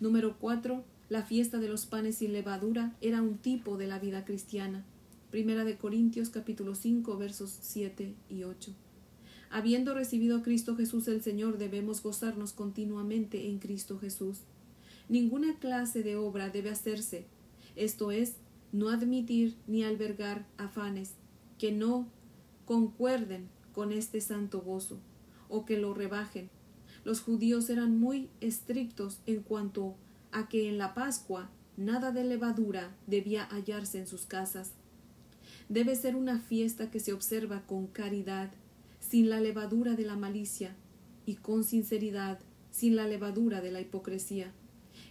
Número 0.00 0.36
4. 0.38 0.84
La 1.08 1.22
fiesta 1.22 1.58
de 1.60 1.68
los 1.68 1.86
panes 1.86 2.16
sin 2.16 2.34
levadura 2.34 2.94
era 3.00 3.22
un 3.22 3.38
tipo 3.38 3.78
de 3.78 3.86
la 3.86 3.98
vida 3.98 4.26
cristiana. 4.26 4.84
Primera 5.30 5.64
de 5.64 5.78
Corintios 5.78 6.28
capítulo 6.28 6.74
5, 6.74 7.16
versos 7.16 7.56
7 7.62 8.14
y 8.28 8.44
8. 8.44 8.74
Habiendo 9.48 9.94
recibido 9.94 10.36
a 10.36 10.42
Cristo 10.42 10.76
Jesús 10.76 11.08
el 11.08 11.22
Señor, 11.22 11.56
debemos 11.56 12.02
gozarnos 12.02 12.52
continuamente 12.52 13.48
en 13.48 13.58
Cristo 13.58 13.98
Jesús. 13.98 14.42
Ninguna 15.08 15.58
clase 15.58 16.02
de 16.02 16.16
obra 16.16 16.48
debe 16.48 16.70
hacerse, 16.70 17.26
esto 17.76 18.10
es, 18.10 18.36
no 18.72 18.88
admitir 18.88 19.56
ni 19.66 19.84
albergar 19.84 20.46
afanes 20.56 21.14
que 21.58 21.72
no 21.72 22.08
concuerden 22.64 23.48
con 23.72 23.92
este 23.92 24.20
santo 24.20 24.60
gozo 24.60 24.98
o 25.48 25.64
que 25.64 25.78
lo 25.78 25.94
rebajen. 25.94 26.50
Los 27.04 27.20
judíos 27.20 27.68
eran 27.68 27.98
muy 27.98 28.30
estrictos 28.40 29.20
en 29.26 29.42
cuanto 29.42 29.94
a 30.32 30.48
que 30.48 30.68
en 30.68 30.78
la 30.78 30.94
Pascua 30.94 31.50
nada 31.76 32.10
de 32.12 32.24
levadura 32.24 32.96
debía 33.06 33.44
hallarse 33.44 33.98
en 33.98 34.06
sus 34.06 34.22
casas. 34.22 34.72
Debe 35.68 35.96
ser 35.96 36.16
una 36.16 36.40
fiesta 36.40 36.90
que 36.90 37.00
se 37.00 37.12
observa 37.12 37.62
con 37.66 37.86
caridad, 37.86 38.50
sin 39.00 39.28
la 39.28 39.40
levadura 39.40 39.94
de 39.94 40.04
la 40.04 40.16
malicia, 40.16 40.74
y 41.26 41.36
con 41.36 41.64
sinceridad, 41.64 42.38
sin 42.70 42.96
la 42.96 43.06
levadura 43.06 43.60
de 43.60 43.70
la 43.70 43.80
hipocresía. 43.80 44.52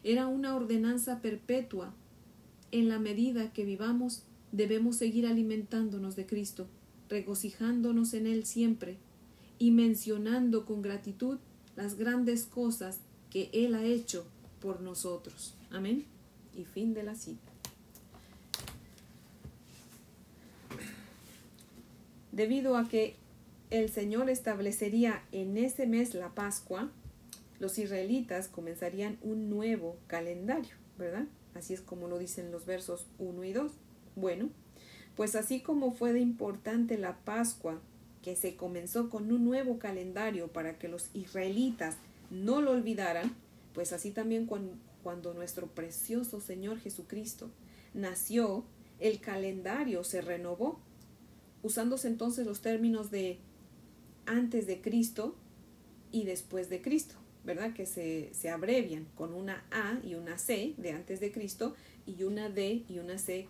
Era 0.03 0.27
una 0.27 0.55
ordenanza 0.55 1.22
perpetua. 1.22 1.93
En 2.72 2.89
la 2.89 3.00
medida 3.00 3.53
que 3.53 3.63
vivamos, 3.63 4.24
debemos 4.51 4.98
seguir 4.98 5.25
alimentándonos 5.25 6.15
de 6.15 6.25
Cristo, 6.25 6.67
regocijándonos 7.10 8.13
en 8.13 8.27
Él 8.27 8.45
siempre, 8.45 8.98
y 9.60 9.72
mencionando 9.72 10.65
con 10.65 10.81
gratitud 10.81 11.38
las 11.75 11.95
grandes 11.95 12.43
cosas 12.43 13.00
que 13.29 13.50
Él 13.53 13.75
ha 13.75 13.83
hecho 13.83 14.25
por 14.60 14.81
nosotros. 14.81 15.53
Amén. 15.72 16.05
Y 16.55 16.65
fin 16.65 16.93
de 16.93 17.03
la 17.03 17.15
cita. 17.15 17.41
Debido 22.31 22.77
a 22.77 22.88
que 22.88 23.15
el 23.69 23.89
Señor 23.89 24.29
establecería 24.29 25.24
en 25.31 25.57
ese 25.57 25.88
mes 25.88 26.13
la 26.13 26.29
Pascua, 26.29 26.91
los 27.63 27.79
israelitas 27.79 28.50
comenzarían 28.50 29.17
un 29.22 29.50
nuevo 29.50 29.96
calendario, 30.08 30.75
¿verdad? 30.98 31.27
Así 31.55 31.74
es 31.74 31.79
como 31.79 32.10
lo 32.10 32.20
dicen 32.20 32.51
los 32.51 32.65
versos 32.65 33.08
1 33.20 33.41
y 33.46 33.53
2. 33.53 33.72
Bueno, 34.17 34.50
pues 35.15 35.34
así 35.34 35.62
como 35.62 35.93
fue 35.93 36.12
de 36.12 36.20
importante 36.20 36.98
la 36.98 37.15
Pascua 37.24 37.79
que 38.22 38.36
se 38.36 38.58
comenzó 38.58 39.10
con 39.10 39.32
un 39.32 39.46
nuevo 39.46 39.79
calendario 39.79 40.50
para 40.50 40.77
que 40.77 40.89
los 40.89 41.10
israelitas 41.13 41.96
no 42.29 42.60
lo 42.60 42.72
olvidaran, 42.72 43.34
pues 43.74 43.93
así 43.93 44.12
también 44.12 44.46
cuando, 44.46 45.34
nuestro 45.34 45.67
precioso 45.67 46.41
Señor 46.41 46.79
Jesucristo 46.79 47.50
nació, 47.93 48.65
el 49.00 49.22
calendario 49.22 50.03
se 50.03 50.20
renovó, 50.20 50.82
usándose 51.62 52.10
entonces 52.10 52.46
los 52.46 52.60
términos 52.60 53.10
de 53.10 53.39
antes 54.25 54.67
de 54.67 54.82
Cristo 54.82 55.38
y 56.12 56.25
después 56.25 56.70
de 56.70 56.82
Cristo, 56.82 57.23
¿verdad? 57.44 57.74
Que 57.74 57.86
se, 57.86 58.34
se 58.34 58.50
abrevian 58.50 59.06
con 59.16 59.34
una 59.34 59.66
A 59.72 60.00
y 60.04 60.16
una 60.16 60.38
C 60.38 60.74
de 60.78 60.92
antes 60.92 61.20
de 61.20 61.32
Cristo 61.32 61.76
y 62.06 62.24
una 62.24 62.50
D 62.50 62.84
y 62.88 63.00
una 63.00 63.18
C 63.18 63.48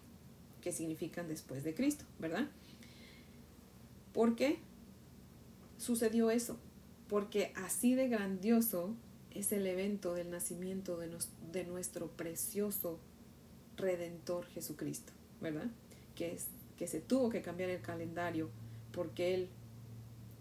que 0.61 0.71
significan 0.71 1.27
después 1.27 1.63
de 1.63 1.73
Cristo, 1.75 2.05
¿verdad? 2.19 2.47
¿Por 4.13 4.35
qué 4.35 4.59
sucedió 5.77 6.31
eso? 6.31 6.57
Porque 7.09 7.51
así 7.55 7.95
de 7.95 8.07
grandioso 8.07 8.95
es 9.31 9.51
el 9.51 9.67
evento 9.67 10.13
del 10.13 10.29
nacimiento 10.29 10.97
de, 10.97 11.09
de 11.51 11.65
nuestro 11.65 12.07
precioso 12.07 12.99
Redentor 13.75 14.45
Jesucristo, 14.47 15.11
¿verdad? 15.41 15.67
Que, 16.15 16.33
es, 16.33 16.47
que 16.77 16.87
se 16.87 17.01
tuvo 17.01 17.29
que 17.29 17.41
cambiar 17.41 17.69
el 17.69 17.81
calendario 17.81 18.49
porque 18.91 19.33
Él 19.33 19.49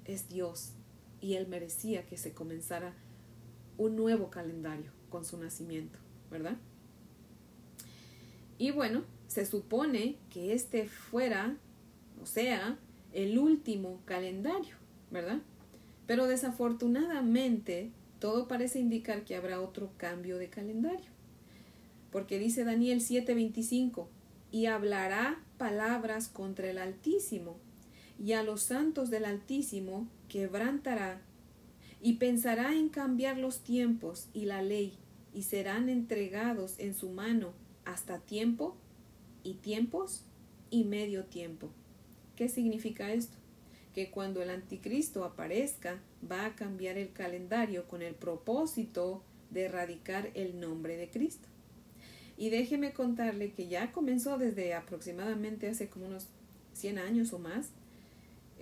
es 0.05 0.29
Dios 0.29 0.73
y 1.21 1.35
Él 1.35 1.49
merecía 1.49 2.07
que 2.07 2.17
se 2.17 2.33
comenzara 2.33 2.95
un 3.79 3.97
nuevo 3.97 4.31
calendario 4.31 4.91
con 5.11 5.25
su 5.25 5.37
nacimiento, 5.39 5.99
¿verdad? 6.31 6.57
Y 8.59 8.71
bueno, 8.71 9.03
se 9.27 9.47
supone 9.47 10.17
que 10.31 10.53
este 10.53 10.87
fuera, 10.87 11.57
o 12.23 12.27
sea, 12.27 12.79
el 13.13 13.39
último 13.39 14.01
calendario, 14.05 14.77
¿verdad? 15.11 15.41
Pero 16.07 16.27
desafortunadamente 16.27 17.91
todo 18.19 18.47
parece 18.47 18.79
indicar 18.79 19.25
que 19.25 19.35
habrá 19.35 19.61
otro 19.61 19.91
cambio 19.97 20.39
de 20.39 20.49
calendario. 20.49 21.11
Porque 22.13 22.39
dice 22.39 22.63
Daniel 22.63 23.01
7:25, 23.01 24.07
y 24.53 24.67
hablará 24.67 25.43
palabras 25.59 26.29
contra 26.29 26.71
el 26.71 26.79
Altísimo, 26.79 27.57
y 28.23 28.35
a 28.35 28.43
los 28.43 28.63
santos 28.63 29.11
del 29.11 29.25
Altísimo 29.25 30.07
quebrantará 30.29 31.21
y 32.03 32.15
pensará 32.15 32.75
en 32.75 32.89
cambiar 32.89 33.39
los 33.39 33.61
tiempos 33.61 34.29
y 34.35 34.45
la 34.45 34.61
ley 34.61 34.99
y 35.33 35.45
serán 35.45 35.89
entregados 35.89 36.79
en 36.79 36.95
su 36.95 37.09
mano 37.11 37.53
hasta 37.85 38.19
tiempo 38.19 38.77
y 39.45 39.55
tiempos 39.55 40.25
y 40.71 40.85
medio 40.85 41.25
tiempo. 41.25 41.71
¿Qué 42.35 42.49
significa 42.49 43.13
esto? 43.13 43.37
Que 43.95 44.11
cuando 44.11 44.43
el 44.43 44.51
anticristo 44.51 45.25
aparezca 45.25 46.01
va 46.29 46.47
a 46.47 46.57
cambiar 46.57 46.99
el 46.99 47.13
calendario 47.13 47.87
con 47.87 48.03
el 48.03 48.15
propósito 48.15 49.23
de 49.51 49.67
erradicar 49.67 50.31
el 50.35 50.59
nombre 50.59 50.97
de 50.97 51.09
Cristo. 51.09 51.49
Y 52.37 52.51
déjeme 52.51 52.93
contarle 52.93 53.53
que 53.53 53.69
ya 53.69 53.93
comenzó 53.93 54.39
desde 54.39 54.75
aproximadamente 54.75 55.69
hace 55.69 55.89
como 55.89 56.07
unos 56.07 56.27
100 56.73 56.99
años 56.99 57.33
o 57.33 57.39
más 57.39 57.69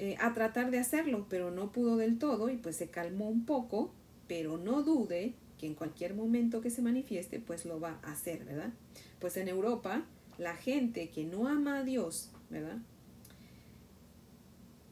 eh, 0.03 0.17
a 0.19 0.33
tratar 0.33 0.71
de 0.71 0.79
hacerlo, 0.79 1.27
pero 1.29 1.51
no 1.51 1.73
pudo 1.73 1.99
del 1.99 2.19
todo 2.19 2.49
y 2.49 2.57
pues 2.57 2.75
se 2.77 2.89
calmó 2.89 3.29
un 3.29 3.45
poco, 3.45 3.93
pero 4.29 4.57
no 4.57 4.83
dude 4.83 5.35
que 5.59 5.67
en 5.67 5.75
cualquier 5.75 6.15
momento 6.15 6.63
que 6.63 6.71
se 6.71 6.81
manifieste 6.81 7.39
pues 7.39 7.67
lo 7.67 7.81
va 7.81 8.01
a 8.03 8.13
hacer, 8.13 8.47
¿verdad? 8.47 8.73
Pues 9.19 9.37
en 9.37 9.47
Europa 9.47 10.07
la 10.39 10.57
gente 10.57 11.11
que 11.11 11.25
no 11.25 11.49
ama 11.49 11.81
a 11.81 11.85
Dios, 11.85 12.31
¿verdad? 12.49 12.79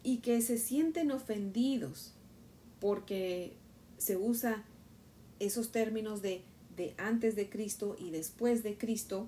Y 0.02 0.18
que 0.18 0.42
se 0.42 0.58
sienten 0.58 1.10
ofendidos 1.10 2.12
porque 2.78 3.54
se 3.96 4.18
usa 4.18 4.62
esos 5.40 5.72
términos 5.72 6.20
de, 6.20 6.42
de 6.76 6.92
antes 6.98 7.34
de 7.34 7.48
Cristo 7.48 7.96
y 7.98 8.10
después 8.10 8.62
de 8.62 8.76
Cristo, 8.76 9.26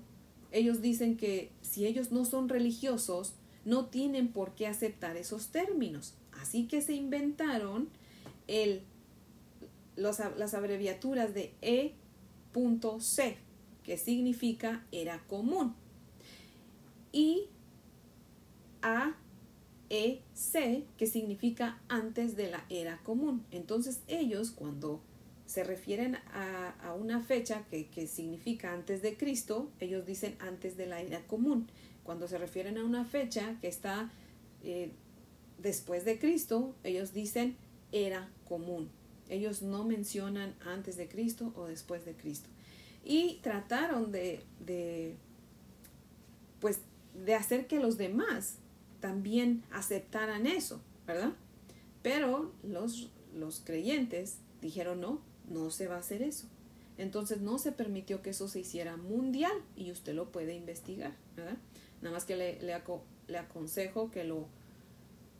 ellos 0.51 0.79
dicen 0.79 1.17
que 1.17 1.49
si 1.63 1.87
ellos 1.87 2.11
no 2.11 2.23
son 2.23 2.49
religiosos, 2.49 3.33
no 3.65 3.85
tienen 3.85 4.29
por 4.29 4.55
qué 4.55 4.67
aceptar 4.67 5.17
esos 5.17 5.49
términos. 5.49 6.15
Así 6.39 6.67
que 6.67 6.81
se 6.81 6.93
inventaron 6.93 7.89
el, 8.47 8.81
las 9.95 10.53
abreviaturas 10.53 11.33
de 11.33 11.53
E.C, 11.61 13.37
que 13.83 13.97
significa 13.97 14.85
era 14.91 15.19
común, 15.27 15.75
y 17.11 17.47
AEC, 18.81 20.85
que 20.97 21.07
significa 21.07 21.81
antes 21.87 22.35
de 22.35 22.49
la 22.49 22.65
era 22.69 22.99
común. 23.03 23.45
Entonces 23.51 24.01
ellos 24.07 24.51
cuando 24.51 25.01
se 25.51 25.65
refieren 25.65 26.15
a, 26.33 26.95
una 26.97 27.19
fecha 27.19 27.65
que, 27.69 28.07
significa 28.07 28.71
antes 28.71 29.01
de 29.01 29.17
Cristo, 29.17 29.69
ellos 29.81 30.05
dicen 30.05 30.37
antes 30.39 30.77
de 30.77 30.85
la 30.85 31.01
era 31.01 31.27
común. 31.27 31.67
Cuando 32.03 32.27
se 32.27 32.37
refieren 32.37 32.77
a 32.77 32.83
una 32.83 33.05
fecha 33.05 33.57
que 33.61 33.67
está 33.67 34.11
eh, 34.63 34.91
después 35.57 36.05
de 36.05 36.19
Cristo, 36.19 36.75
ellos 36.83 37.13
dicen 37.13 37.55
era 37.91 38.29
común. 38.47 38.89
Ellos 39.29 39.61
no 39.61 39.85
mencionan 39.85 40.55
antes 40.65 40.97
de 40.97 41.07
Cristo 41.07 41.53
o 41.55 41.65
después 41.65 42.05
de 42.05 42.13
Cristo. 42.13 42.49
Y 43.03 43.39
trataron 43.41 44.11
de, 44.11 44.43
de 44.59 45.15
pues, 46.59 46.79
de 47.25 47.35
hacer 47.35 47.67
que 47.67 47.79
los 47.79 47.97
demás 47.97 48.55
también 48.99 49.63
aceptaran 49.71 50.47
eso, 50.47 50.81
¿verdad? 51.07 51.33
Pero 52.03 52.51
los, 52.63 53.09
los 53.33 53.59
creyentes 53.59 54.37
dijeron 54.61 55.01
no, 55.01 55.21
no 55.49 55.71
se 55.71 55.87
va 55.87 55.95
a 55.95 55.99
hacer 55.99 56.21
eso. 56.21 56.47
Entonces 56.97 57.41
no 57.41 57.57
se 57.57 57.71
permitió 57.71 58.21
que 58.21 58.29
eso 58.29 58.47
se 58.47 58.59
hiciera 58.59 58.95
mundial 58.97 59.53
y 59.75 59.91
usted 59.91 60.13
lo 60.13 60.31
puede 60.31 60.53
investigar, 60.53 61.15
¿verdad? 61.35 61.57
Nada 62.01 62.13
más 62.13 62.25
que 62.25 62.35
le, 62.35 62.59
le, 62.61 63.37
aconsejo 63.37 64.11
que 64.11 64.23
lo, 64.23 64.47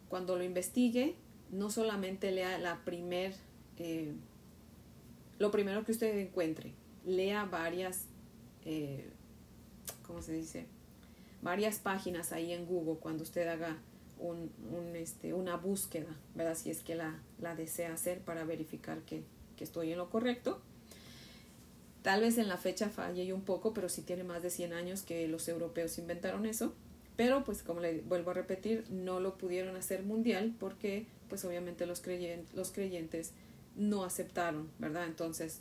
cuando 0.09 0.35
lo 0.35 0.43
investigue, 0.43 1.15
no 1.49 1.69
solamente 1.69 2.31
lea 2.31 2.57
la 2.59 2.83
primer, 2.85 3.33
eh, 3.77 4.13
lo 5.39 5.51
primero 5.51 5.83
que 5.83 5.91
usted 5.91 6.17
encuentre, 6.19 6.73
lea 7.05 7.45
varias, 7.45 8.05
eh, 8.65 9.09
¿cómo 10.05 10.21
se 10.21 10.33
dice? 10.33 10.67
Varias 11.41 11.79
páginas 11.79 12.31
ahí 12.31 12.53
en 12.53 12.65
Google 12.65 12.99
cuando 12.99 13.23
usted 13.23 13.47
haga 13.47 13.77
un, 14.19 14.51
un, 14.71 14.95
este, 14.95 15.33
una 15.33 15.57
búsqueda, 15.57 16.15
¿verdad? 16.35 16.55
Si 16.55 16.69
es 16.69 16.83
que 16.83 16.93
la, 16.93 17.19
la 17.39 17.55
desea 17.55 17.93
hacer 17.93 18.19
para 18.21 18.43
verificar 18.43 18.99
que 19.01 19.23
estoy 19.59 19.91
en 19.91 19.97
lo 19.97 20.09
correcto. 20.09 20.61
Tal 22.01 22.21
vez 22.21 22.37
en 22.37 22.47
la 22.47 22.57
fecha 22.57 22.89
falle 22.89 23.31
un 23.33 23.43
poco, 23.43 23.73
pero 23.73 23.87
sí 23.89 24.01
tiene 24.01 24.23
más 24.23 24.41
de 24.41 24.49
100 24.49 24.73
años 24.73 25.03
que 25.03 25.27
los 25.27 25.47
europeos 25.47 25.97
inventaron 25.99 26.45
eso. 26.45 26.73
Pero 27.15 27.43
pues 27.43 27.61
como 27.61 27.81
le 27.81 28.01
vuelvo 28.01 28.31
a 28.31 28.33
repetir, 28.33 28.85
no 28.89 29.19
lo 29.19 29.37
pudieron 29.37 29.75
hacer 29.75 30.03
mundial 30.03 30.55
porque 30.59 31.05
pues 31.29 31.45
obviamente 31.45 31.85
los, 31.85 32.01
creyentes, 32.01 32.53
los 32.55 32.71
creyentes 32.71 33.31
no 33.75 34.03
aceptaron, 34.03 34.71
¿verdad? 34.79 35.05
Entonces 35.05 35.59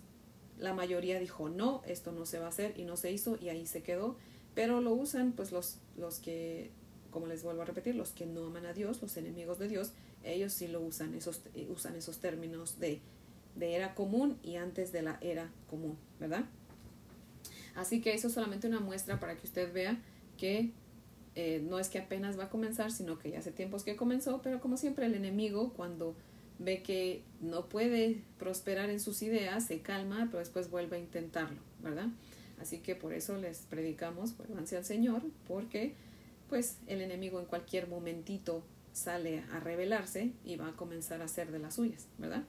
la 0.59 0.74
mayoría 0.74 1.18
dijo 1.18 1.48
no, 1.48 1.83
esto 1.87 2.12
no 2.12 2.24
se 2.26 2.38
va 2.38 2.46
a 2.46 2.50
hacer 2.50 2.74
y 2.79 2.85
no 2.85 2.96
se 2.96 3.12
hizo 3.12 3.37
y 3.40 3.48
ahí 3.48 3.66
se 3.66 3.83
quedó. 3.83 4.16
Pero 4.55 4.81
lo 4.81 4.92
usan 4.92 5.33
pues 5.33 5.53
los, 5.53 5.76
los 5.96 6.18
que, 6.18 6.70
como 7.11 7.26
les 7.26 7.42
vuelvo 7.42 7.62
a 7.62 7.64
repetir, 7.66 7.94
los 7.94 8.11
que 8.11 8.26
no 8.26 8.46
aman 8.46 8.66
a 8.66 8.72
Dios, 8.72 9.03
los 9.03 9.16
enemigos 9.16 9.59
de 9.59 9.68
Dios, 9.68 9.92
ellos 10.24 10.53
sí 10.53 10.68
lo 10.68 10.81
usan, 10.81 11.14
esos, 11.14 11.42
usan 11.68 11.94
esos 11.96 12.18
términos 12.18 12.79
de 12.79 13.00
de 13.54 13.74
era 13.74 13.94
común 13.94 14.38
y 14.42 14.56
antes 14.56 14.92
de 14.92 15.02
la 15.02 15.18
era 15.20 15.50
común, 15.68 15.96
¿verdad? 16.18 16.44
Así 17.74 18.00
que 18.00 18.14
eso 18.14 18.28
es 18.28 18.34
solamente 18.34 18.66
una 18.66 18.80
muestra 18.80 19.20
para 19.20 19.36
que 19.36 19.46
usted 19.46 19.72
vea 19.72 19.98
que 20.36 20.70
eh, 21.34 21.64
no 21.68 21.78
es 21.78 21.88
que 21.88 21.98
apenas 21.98 22.38
va 22.38 22.44
a 22.44 22.48
comenzar, 22.50 22.90
sino 22.90 23.18
que 23.18 23.30
ya 23.30 23.38
hace 23.38 23.52
tiempos 23.52 23.84
que 23.84 23.96
comenzó, 23.96 24.42
pero 24.42 24.60
como 24.60 24.76
siempre 24.76 25.06
el 25.06 25.14
enemigo 25.14 25.72
cuando 25.74 26.16
ve 26.58 26.82
que 26.82 27.22
no 27.40 27.68
puede 27.68 28.22
prosperar 28.38 28.90
en 28.90 29.00
sus 29.00 29.22
ideas, 29.22 29.66
se 29.66 29.80
calma, 29.80 30.26
pero 30.26 30.40
después 30.40 30.70
vuelve 30.70 30.96
a 30.96 31.00
intentarlo, 31.00 31.60
¿verdad? 31.82 32.08
Así 32.60 32.78
que 32.78 32.94
por 32.94 33.14
eso 33.14 33.38
les 33.38 33.60
predicamos, 33.60 34.36
vuelvanse 34.36 34.76
al 34.76 34.84
Señor, 34.84 35.22
porque 35.48 35.94
pues 36.48 36.76
el 36.86 37.00
enemigo 37.00 37.40
en 37.40 37.46
cualquier 37.46 37.88
momentito 37.88 38.62
sale 38.92 39.44
a 39.52 39.60
rebelarse 39.60 40.32
y 40.44 40.56
va 40.56 40.68
a 40.68 40.72
comenzar 40.72 41.22
a 41.22 41.24
hacer 41.24 41.52
de 41.52 41.60
las 41.60 41.76
suyas, 41.76 42.06
¿verdad? 42.18 42.44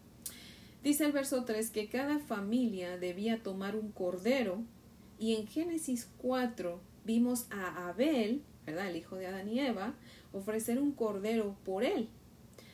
Dice 0.84 1.06
el 1.06 1.12
verso 1.12 1.44
3 1.44 1.70
que 1.70 1.90
cada 1.90 2.18
familia 2.18 2.98
debía 2.98 3.44
tomar 3.44 3.76
un 3.76 3.92
cordero 3.92 4.64
y 5.20 5.36
en 5.36 5.46
Génesis 5.46 6.10
4 6.18 6.80
vimos 7.06 7.46
a 7.52 7.90
Abel, 7.90 8.42
¿verdad? 8.66 8.90
El 8.90 8.96
hijo 8.96 9.16
de 9.16 9.28
Adán 9.28 9.48
y 9.48 9.60
Eva, 9.60 9.94
ofrecer 10.34 10.80
un 10.80 10.92
cordero 10.92 11.56
por 11.66 11.84
él. 11.84 12.10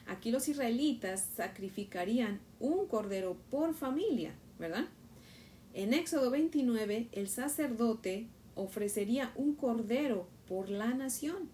Aquí 0.05 0.31
los 0.31 0.47
israelitas 0.47 1.27
sacrificarían 1.35 2.39
un 2.61 2.87
cordero 2.87 3.35
por 3.51 3.73
familia, 3.73 4.33
¿verdad? 4.57 4.85
En 5.73 5.93
Éxodo 5.93 6.31
29 6.31 7.09
el 7.11 7.27
sacerdote 7.27 8.27
ofrecería 8.55 9.33
un 9.35 9.53
cordero 9.53 10.29
por 10.47 10.69
la 10.69 10.93
nación. 10.93 11.49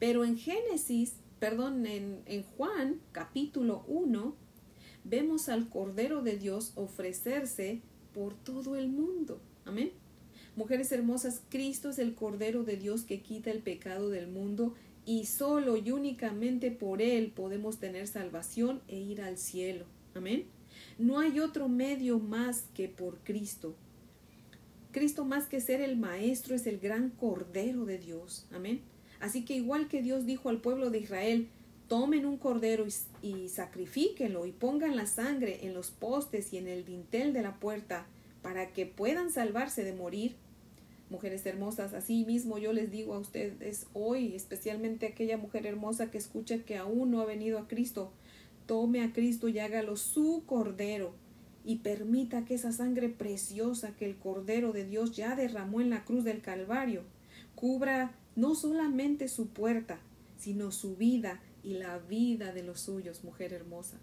Pero 0.00 0.24
en 0.24 0.36
Génesis, 0.36 1.14
perdón, 1.38 1.86
en, 1.86 2.22
en 2.26 2.42
Juan 2.42 3.00
capítulo 3.12 3.84
1, 3.86 4.34
vemos 5.10 5.48
al 5.48 5.68
Cordero 5.68 6.22
de 6.22 6.38
Dios 6.38 6.72
ofrecerse 6.76 7.80
por 8.14 8.34
todo 8.34 8.76
el 8.76 8.88
mundo. 8.88 9.40
Amén. 9.64 9.90
Mujeres 10.56 10.92
hermosas, 10.92 11.42
Cristo 11.48 11.90
es 11.90 11.98
el 11.98 12.14
Cordero 12.14 12.64
de 12.64 12.76
Dios 12.76 13.02
que 13.02 13.20
quita 13.20 13.50
el 13.50 13.58
pecado 13.58 14.08
del 14.08 14.28
mundo 14.28 14.74
y 15.04 15.26
solo 15.26 15.76
y 15.76 15.90
únicamente 15.90 16.70
por 16.70 17.02
Él 17.02 17.32
podemos 17.34 17.78
tener 17.78 18.06
salvación 18.06 18.80
e 18.86 18.98
ir 18.98 19.20
al 19.20 19.36
cielo. 19.36 19.84
Amén. 20.14 20.46
No 20.98 21.18
hay 21.18 21.40
otro 21.40 21.68
medio 21.68 22.18
más 22.18 22.64
que 22.74 22.88
por 22.88 23.18
Cristo. 23.18 23.74
Cristo 24.92 25.24
más 25.24 25.46
que 25.46 25.60
ser 25.60 25.80
el 25.80 25.96
Maestro 25.96 26.54
es 26.54 26.66
el 26.66 26.78
gran 26.78 27.10
Cordero 27.10 27.84
de 27.84 27.98
Dios. 27.98 28.46
Amén. 28.52 28.80
Así 29.20 29.44
que 29.44 29.54
igual 29.54 29.88
que 29.88 30.02
Dios 30.02 30.24
dijo 30.24 30.48
al 30.48 30.60
pueblo 30.60 30.90
de 30.90 30.98
Israel, 30.98 31.48
tomen 31.90 32.24
un 32.24 32.36
cordero 32.36 32.86
y, 32.86 33.26
y 33.26 33.48
sacrifíquenlo 33.48 34.46
y 34.46 34.52
pongan 34.52 34.94
la 34.94 35.06
sangre 35.06 35.66
en 35.66 35.74
los 35.74 35.90
postes 35.90 36.52
y 36.52 36.58
en 36.58 36.68
el 36.68 36.84
dintel 36.84 37.32
de 37.32 37.42
la 37.42 37.56
puerta 37.56 38.06
para 38.42 38.72
que 38.72 38.86
puedan 38.86 39.32
salvarse 39.32 39.82
de 39.82 39.92
morir. 39.92 40.36
Mujeres 41.10 41.44
hermosas, 41.46 41.92
así 41.92 42.24
mismo 42.24 42.58
yo 42.58 42.72
les 42.72 42.92
digo 42.92 43.14
a 43.14 43.18
ustedes 43.18 43.88
hoy, 43.92 44.36
especialmente 44.36 45.08
aquella 45.08 45.36
mujer 45.36 45.66
hermosa 45.66 46.12
que 46.12 46.18
escucha 46.18 46.58
que 46.58 46.76
aún 46.76 47.10
no 47.10 47.22
ha 47.22 47.26
venido 47.26 47.58
a 47.58 47.66
Cristo, 47.66 48.12
tome 48.66 49.02
a 49.02 49.12
Cristo 49.12 49.48
y 49.48 49.58
hágalo 49.58 49.96
su 49.96 50.44
cordero 50.46 51.12
y 51.64 51.78
permita 51.78 52.44
que 52.44 52.54
esa 52.54 52.70
sangre 52.70 53.08
preciosa 53.08 53.96
que 53.96 54.06
el 54.06 54.16
Cordero 54.16 54.70
de 54.72 54.84
Dios 54.84 55.16
ya 55.16 55.34
derramó 55.34 55.80
en 55.80 55.90
la 55.90 56.04
cruz 56.04 56.22
del 56.22 56.40
Calvario 56.40 57.02
cubra 57.56 58.14
no 58.36 58.54
solamente 58.54 59.26
su 59.26 59.48
puerta, 59.48 59.98
sino 60.38 60.70
su 60.70 60.94
vida 60.94 61.40
y 61.62 61.74
la 61.74 61.98
vida 61.98 62.52
de 62.52 62.62
los 62.62 62.80
suyos, 62.80 63.24
mujer 63.24 63.52
hermosa. 63.52 63.98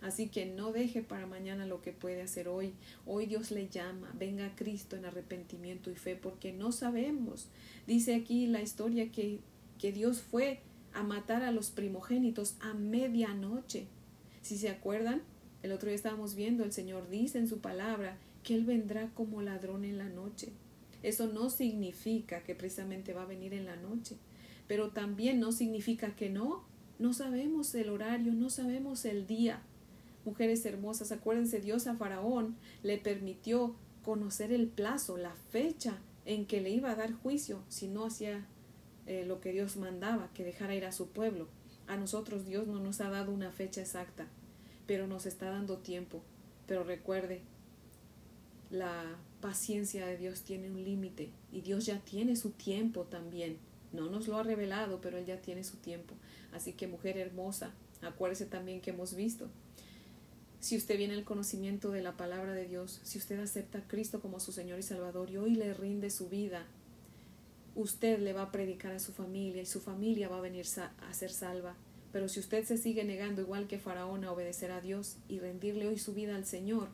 Así 0.00 0.28
que 0.28 0.46
no 0.46 0.72
deje 0.72 1.02
para 1.02 1.26
mañana 1.26 1.66
lo 1.66 1.82
que 1.82 1.92
puede 1.92 2.22
hacer 2.22 2.48
hoy. 2.48 2.72
Hoy 3.04 3.26
Dios 3.26 3.50
le 3.50 3.68
llama, 3.68 4.12
venga 4.16 4.54
Cristo 4.54 4.96
en 4.96 5.04
arrepentimiento 5.04 5.90
y 5.90 5.96
fe, 5.96 6.14
porque 6.14 6.52
no 6.52 6.70
sabemos. 6.70 7.48
Dice 7.86 8.14
aquí 8.14 8.46
la 8.46 8.62
historia 8.62 9.10
que, 9.10 9.40
que 9.78 9.92
Dios 9.92 10.20
fue 10.20 10.60
a 10.92 11.02
matar 11.02 11.42
a 11.42 11.50
los 11.50 11.70
primogénitos 11.70 12.56
a 12.60 12.74
medianoche. 12.74 13.86
Si 14.42 14.56
se 14.56 14.68
acuerdan, 14.68 15.22
el 15.62 15.72
otro 15.72 15.88
día 15.88 15.96
estábamos 15.96 16.34
viendo, 16.34 16.64
el 16.64 16.72
Señor 16.72 17.08
dice 17.10 17.38
en 17.38 17.48
su 17.48 17.58
palabra 17.58 18.16
que 18.44 18.54
Él 18.54 18.64
vendrá 18.64 19.10
como 19.14 19.42
ladrón 19.42 19.84
en 19.84 19.98
la 19.98 20.08
noche. 20.08 20.52
Eso 21.02 21.26
no 21.26 21.50
significa 21.50 22.42
que 22.42 22.54
precisamente 22.54 23.12
va 23.12 23.22
a 23.22 23.26
venir 23.26 23.54
en 23.54 23.66
la 23.66 23.76
noche, 23.76 24.16
pero 24.66 24.90
también 24.90 25.40
no 25.40 25.52
significa 25.52 26.14
que 26.14 26.30
no. 26.30 26.64
No 26.98 27.12
sabemos 27.12 27.74
el 27.74 27.90
horario, 27.90 28.32
no 28.32 28.50
sabemos 28.50 29.04
el 29.04 29.26
día. 29.26 29.62
Mujeres 30.24 30.64
hermosas, 30.66 31.12
acuérdense, 31.12 31.60
Dios 31.60 31.86
a 31.86 31.96
Faraón 31.96 32.56
le 32.82 32.98
permitió 32.98 33.74
conocer 34.04 34.52
el 34.52 34.66
plazo, 34.66 35.16
la 35.16 35.34
fecha 35.50 35.98
en 36.24 36.46
que 36.46 36.60
le 36.60 36.70
iba 36.70 36.90
a 36.90 36.96
dar 36.96 37.12
juicio 37.12 37.62
si 37.68 37.88
no 37.88 38.04
hacía 38.04 38.46
eh, 39.06 39.24
lo 39.24 39.40
que 39.40 39.52
Dios 39.52 39.76
mandaba, 39.76 40.30
que 40.34 40.44
dejara 40.44 40.74
ir 40.74 40.84
a 40.84 40.92
su 40.92 41.08
pueblo. 41.08 41.46
A 41.86 41.96
nosotros 41.96 42.44
Dios 42.44 42.66
no 42.66 42.80
nos 42.80 43.00
ha 43.00 43.08
dado 43.08 43.32
una 43.32 43.52
fecha 43.52 43.80
exacta, 43.80 44.26
pero 44.86 45.06
nos 45.06 45.24
está 45.24 45.50
dando 45.50 45.78
tiempo. 45.78 46.20
Pero 46.66 46.84
recuerde, 46.84 47.40
la 48.70 49.16
paciencia 49.40 50.06
de 50.06 50.18
Dios 50.18 50.42
tiene 50.42 50.70
un 50.70 50.84
límite 50.84 51.30
y 51.52 51.62
Dios 51.62 51.86
ya 51.86 52.00
tiene 52.00 52.36
su 52.36 52.50
tiempo 52.50 53.04
también. 53.04 53.56
No 53.92 54.08
nos 54.08 54.28
lo 54.28 54.36
ha 54.38 54.42
revelado, 54.42 55.00
pero 55.00 55.18
Él 55.18 55.26
ya 55.26 55.40
tiene 55.40 55.64
su 55.64 55.76
tiempo. 55.76 56.14
Así 56.52 56.72
que 56.72 56.86
mujer 56.86 57.16
hermosa, 57.16 57.72
acuérdese 58.02 58.46
también 58.46 58.80
que 58.80 58.90
hemos 58.90 59.14
visto. 59.14 59.48
Si 60.60 60.76
usted 60.76 60.98
viene 60.98 61.14
al 61.14 61.24
conocimiento 61.24 61.90
de 61.90 62.02
la 62.02 62.16
palabra 62.16 62.52
de 62.52 62.66
Dios, 62.66 63.00
si 63.04 63.18
usted 63.18 63.38
acepta 63.38 63.78
a 63.78 63.86
Cristo 63.86 64.20
como 64.20 64.40
su 64.40 64.52
Señor 64.52 64.80
y 64.80 64.82
Salvador 64.82 65.30
y 65.30 65.36
hoy 65.36 65.54
le 65.54 65.72
rinde 65.72 66.10
su 66.10 66.28
vida, 66.28 66.66
usted 67.76 68.18
le 68.18 68.32
va 68.32 68.42
a 68.42 68.52
predicar 68.52 68.92
a 68.92 68.98
su 68.98 69.12
familia 69.12 69.62
y 69.62 69.66
su 69.66 69.80
familia 69.80 70.28
va 70.28 70.38
a 70.38 70.42
venir 70.42 70.66
a 70.76 71.14
ser 71.14 71.30
salva. 71.30 71.76
Pero 72.12 72.28
si 72.28 72.40
usted 72.40 72.64
se 72.64 72.76
sigue 72.76 73.04
negando 73.04 73.42
igual 73.42 73.68
que 73.68 73.78
Faraón 73.78 74.24
a 74.24 74.32
obedecer 74.32 74.72
a 74.72 74.80
Dios 74.80 75.18
y 75.28 75.38
rendirle 75.38 75.86
hoy 75.86 75.98
su 75.98 76.12
vida 76.12 76.34
al 76.34 76.44
Señor, 76.44 76.88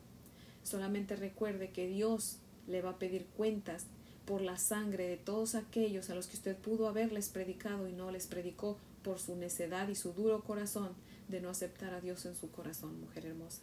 solamente 0.61 1.15
recuerde 1.15 1.71
que 1.71 1.87
Dios 1.87 2.37
le 2.67 2.81
va 2.81 2.91
a 2.91 2.99
pedir 2.99 3.25
cuentas 3.25 3.87
por 4.25 4.41
la 4.41 4.57
sangre 4.57 5.07
de 5.07 5.17
todos 5.17 5.55
aquellos 5.55 6.09
a 6.09 6.15
los 6.15 6.27
que 6.27 6.35
usted 6.35 6.57
pudo 6.57 6.87
haberles 6.87 7.29
predicado 7.29 7.87
y 7.87 7.93
no 7.93 8.11
les 8.11 8.27
predicó 8.27 8.77
por 9.03 9.19
su 9.19 9.35
necedad 9.35 9.87
y 9.87 9.95
su 9.95 10.13
duro 10.13 10.43
corazón 10.43 10.89
de 11.27 11.41
no 11.41 11.49
aceptar 11.49 11.93
a 11.93 12.01
Dios 12.01 12.25
en 12.25 12.35
su 12.35 12.51
corazón, 12.51 12.99
mujer 12.99 13.25
hermosa. 13.25 13.61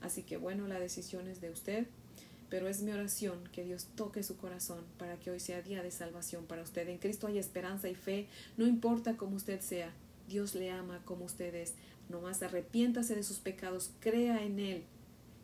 Así 0.00 0.22
que 0.22 0.36
bueno, 0.36 0.66
la 0.66 0.80
decisión 0.80 1.28
es 1.28 1.40
de 1.40 1.50
usted, 1.50 1.86
pero 2.50 2.68
es 2.68 2.82
mi 2.82 2.90
oración 2.90 3.48
que 3.52 3.64
Dios 3.64 3.86
toque 3.94 4.22
su 4.22 4.36
corazón 4.36 4.84
para 4.98 5.18
que 5.18 5.30
hoy 5.30 5.40
sea 5.40 5.62
día 5.62 5.82
de 5.82 5.90
salvación 5.90 6.46
para 6.46 6.62
usted. 6.62 6.88
En 6.88 6.98
Cristo 6.98 7.28
hay 7.28 7.38
esperanza 7.38 7.88
y 7.88 7.94
fe, 7.94 8.26
no 8.56 8.66
importa 8.66 9.16
cómo 9.16 9.36
usted 9.36 9.60
sea, 9.60 9.92
Dios 10.28 10.54
le 10.54 10.70
ama 10.70 11.00
como 11.04 11.24
usted 11.24 11.54
es. 11.54 11.74
Nomás 12.08 12.42
arrepiéntase 12.42 13.14
de 13.14 13.22
sus 13.22 13.38
pecados, 13.38 13.92
crea 14.00 14.42
en 14.42 14.58
Él 14.58 14.84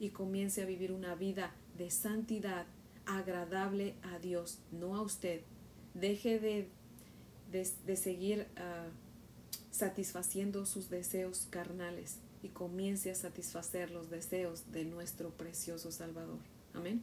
y 0.00 0.10
comience 0.10 0.62
a 0.62 0.66
vivir 0.66 0.92
una 0.92 1.14
vida 1.14 1.54
de 1.76 1.90
santidad 1.90 2.66
agradable 3.08 3.94
a 4.02 4.18
Dios, 4.18 4.58
no 4.70 4.94
a 4.94 5.02
usted. 5.02 5.40
Deje 5.94 6.38
de, 6.38 6.68
de, 7.50 7.96
seguir 7.96 8.46
ah, 8.56 8.88
satisfaciendo 9.70 10.66
sus 10.66 10.90
deseos 10.90 11.48
carnales 11.50 12.18
y 12.42 12.48
comience 12.48 13.10
a 13.10 13.14
satisfacer 13.14 13.90
los 13.90 14.10
deseos 14.10 14.70
de 14.70 14.84
nuestro 14.84 15.30
precioso 15.30 15.90
Salvador. 15.90 16.38
Amén. 16.74 17.02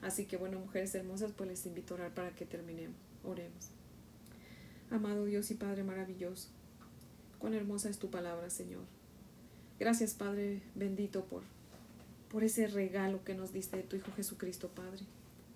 Así 0.00 0.24
que 0.24 0.36
bueno, 0.36 0.58
mujeres 0.58 0.94
hermosas, 0.94 1.32
pues 1.36 1.50
les 1.50 1.66
invito 1.66 1.94
a 1.94 1.96
orar 1.96 2.14
para 2.14 2.30
que 2.30 2.46
terminemos. 2.46 2.96
Oremos. 3.24 3.70
Amado 4.90 5.24
Dios 5.26 5.50
y 5.50 5.54
Padre 5.54 5.84
maravilloso, 5.84 6.48
cuán 7.38 7.54
hermosa 7.54 7.90
es 7.90 7.98
tu 7.98 8.10
palabra, 8.10 8.50
Señor. 8.50 8.82
Gracias, 9.78 10.14
Padre 10.14 10.62
bendito, 10.74 11.24
por, 11.24 11.42
por 12.28 12.44
ese 12.44 12.66
regalo 12.66 13.22
que 13.22 13.34
nos 13.34 13.52
diste 13.52 13.76
de 13.76 13.82
tu 13.82 13.96
Hijo 13.96 14.10
Jesucristo, 14.16 14.68
Padre. 14.68 15.04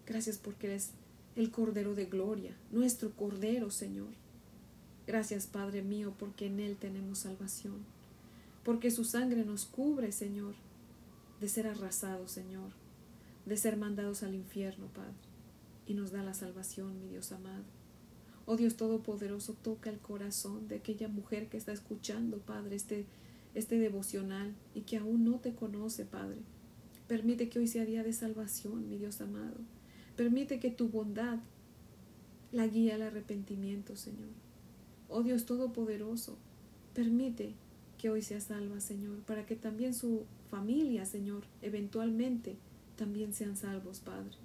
Gracias 0.07 0.38
porque 0.38 0.67
eres 0.67 0.90
el 1.37 1.51
Cordero 1.51 1.95
de 1.95 2.07
Gloria, 2.07 2.57
nuestro 2.71 3.11
Cordero, 3.12 3.71
Señor. 3.71 4.09
Gracias, 5.07 5.47
Padre 5.47 5.83
mío, 5.83 6.14
porque 6.19 6.47
en 6.47 6.61
Él 6.61 6.77
tenemos 6.77 7.21
salvación, 7.21 7.85
porque 8.64 8.90
su 8.90 9.05
sangre 9.05 9.45
nos 9.45 9.64
cubre, 9.64 10.12
Señor, 10.12 10.55
de 11.40 11.49
ser 11.49 11.67
arrasados, 11.67 12.31
Señor, 12.31 12.71
de 13.47 13.57
ser 13.57 13.77
mandados 13.77 14.23
al 14.23 14.35
infierno, 14.35 14.87
Padre, 14.95 15.14
y 15.87 15.95
nos 15.95 16.12
da 16.12 16.23
la 16.23 16.35
salvación, 16.35 17.01
mi 17.01 17.09
Dios 17.09 17.33
amado. 17.33 17.64
Oh 18.47 18.57
Dios 18.57 18.77
Todopoderoso, 18.77 19.55
toca 19.55 19.90
el 19.90 19.99
corazón 19.99 20.69
de 20.69 20.77
aquella 20.77 21.09
mujer 21.09 21.49
que 21.49 21.57
está 21.57 21.73
escuchando, 21.73 22.38
Padre, 22.38 22.77
este, 22.77 23.07
este 23.55 23.79
devocional 23.79 24.55
y 24.75 24.83
que 24.83 24.99
aún 24.99 25.25
no 25.25 25.40
te 25.40 25.55
conoce, 25.55 26.05
Padre. 26.05 26.38
Permite 27.09 27.49
que 27.49 27.59
hoy 27.59 27.69
sea 27.69 27.85
día 27.85 28.03
de 28.03 28.12
salvación, 28.12 28.88
mi 28.88 28.99
Dios 28.99 29.21
amado. 29.21 29.57
Permite 30.16 30.61
que 30.61 30.70
tu 30.70 30.88
bondad 30.88 31.38
la 32.53 32.68
guíe 32.68 32.92
al 32.92 33.03
arrepentimiento, 33.03 33.96
Señor. 33.96 34.29
Oh 35.09 35.24
Dios 35.24 35.44
Todopoderoso, 35.44 36.38
permite 36.94 37.55
que 37.98 38.11
hoy 38.11 38.22
sea 38.22 38.40
salva, 38.40 38.81
Señor, 38.81 39.18
para 39.22 39.44
que 39.44 39.57
también 39.57 39.92
su 39.92 40.24
familia, 40.50 41.05
Señor, 41.05 41.44
eventualmente 41.62 42.57
también 42.96 43.33
sean 43.33 43.57
salvos, 43.57 43.98
Padre. 43.98 44.37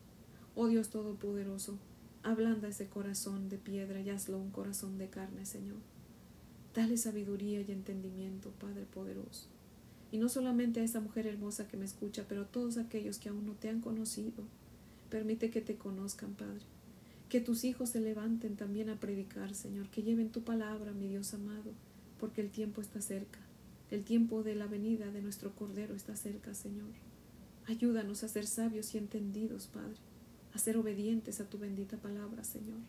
Oh 0.56 0.68
Dios 0.68 0.90
Todopoderoso, 0.90 1.78
ablanda 2.24 2.70
ese 2.70 2.88
corazón 2.88 3.48
de 3.48 3.60
piedra 3.60 4.02
y 4.02 4.10
hazlo 4.10 4.40
un 4.40 4.50
corazón 4.50 4.98
de 4.98 5.10
carne, 5.10 5.46
Señor. 5.46 5.78
Dale 6.74 6.98
sabiduría 6.98 7.62
y 7.62 7.72
entendimiento, 7.72 8.50
Padre 8.60 8.86
poderoso. 8.86 9.48
Y 10.12 10.18
no 10.18 10.30
solamente 10.30 10.80
a 10.80 10.84
esa 10.84 11.00
mujer 11.00 11.28
hermosa 11.28 11.68
que 11.68 11.78
me 11.78 11.86
escucha, 11.86 12.26
pero 12.28 12.42
a 12.42 12.48
todos 12.48 12.78
aquellos 12.78 13.20
que 13.20 13.30
aún 13.30 13.46
no 13.46 13.54
te 13.54 13.70
han 13.70 13.82
conocido 13.82 14.44
Permite 15.10 15.50
que 15.50 15.62
te 15.62 15.76
conozcan, 15.76 16.34
Padre. 16.34 16.66
Que 17.30 17.42
tus 17.42 17.64
hijos 17.64 17.90
se 17.90 18.00
levanten 18.00 18.56
también 18.56 18.90
a 18.90 19.00
predicar, 19.00 19.54
Señor. 19.54 19.90
Que 19.90 20.04
lleven 20.04 20.32
tu 20.32 20.44
palabra, 20.44 20.92
mi 20.92 21.08
Dios 21.08 21.34
amado, 21.34 21.72
porque 22.20 22.42
el 22.42 22.50
tiempo 22.50 22.82
está 22.82 23.02
cerca. 23.02 23.40
El 23.92 24.04
tiempo 24.04 24.44
de 24.44 24.56
la 24.56 24.68
venida 24.68 25.12
de 25.12 25.22
nuestro 25.22 25.56
Cordero 25.56 25.96
está 25.96 26.16
cerca, 26.16 26.54
Señor. 26.54 26.90
Ayúdanos 27.66 28.24
a 28.24 28.28
ser 28.28 28.46
sabios 28.46 28.94
y 28.94 28.98
entendidos, 28.98 29.68
Padre. 29.68 29.98
A 30.54 30.60
ser 30.60 30.78
obedientes 30.78 31.40
a 31.40 31.50
tu 31.50 31.58
bendita 31.58 31.98
palabra, 31.98 32.44
Señor. 32.44 32.80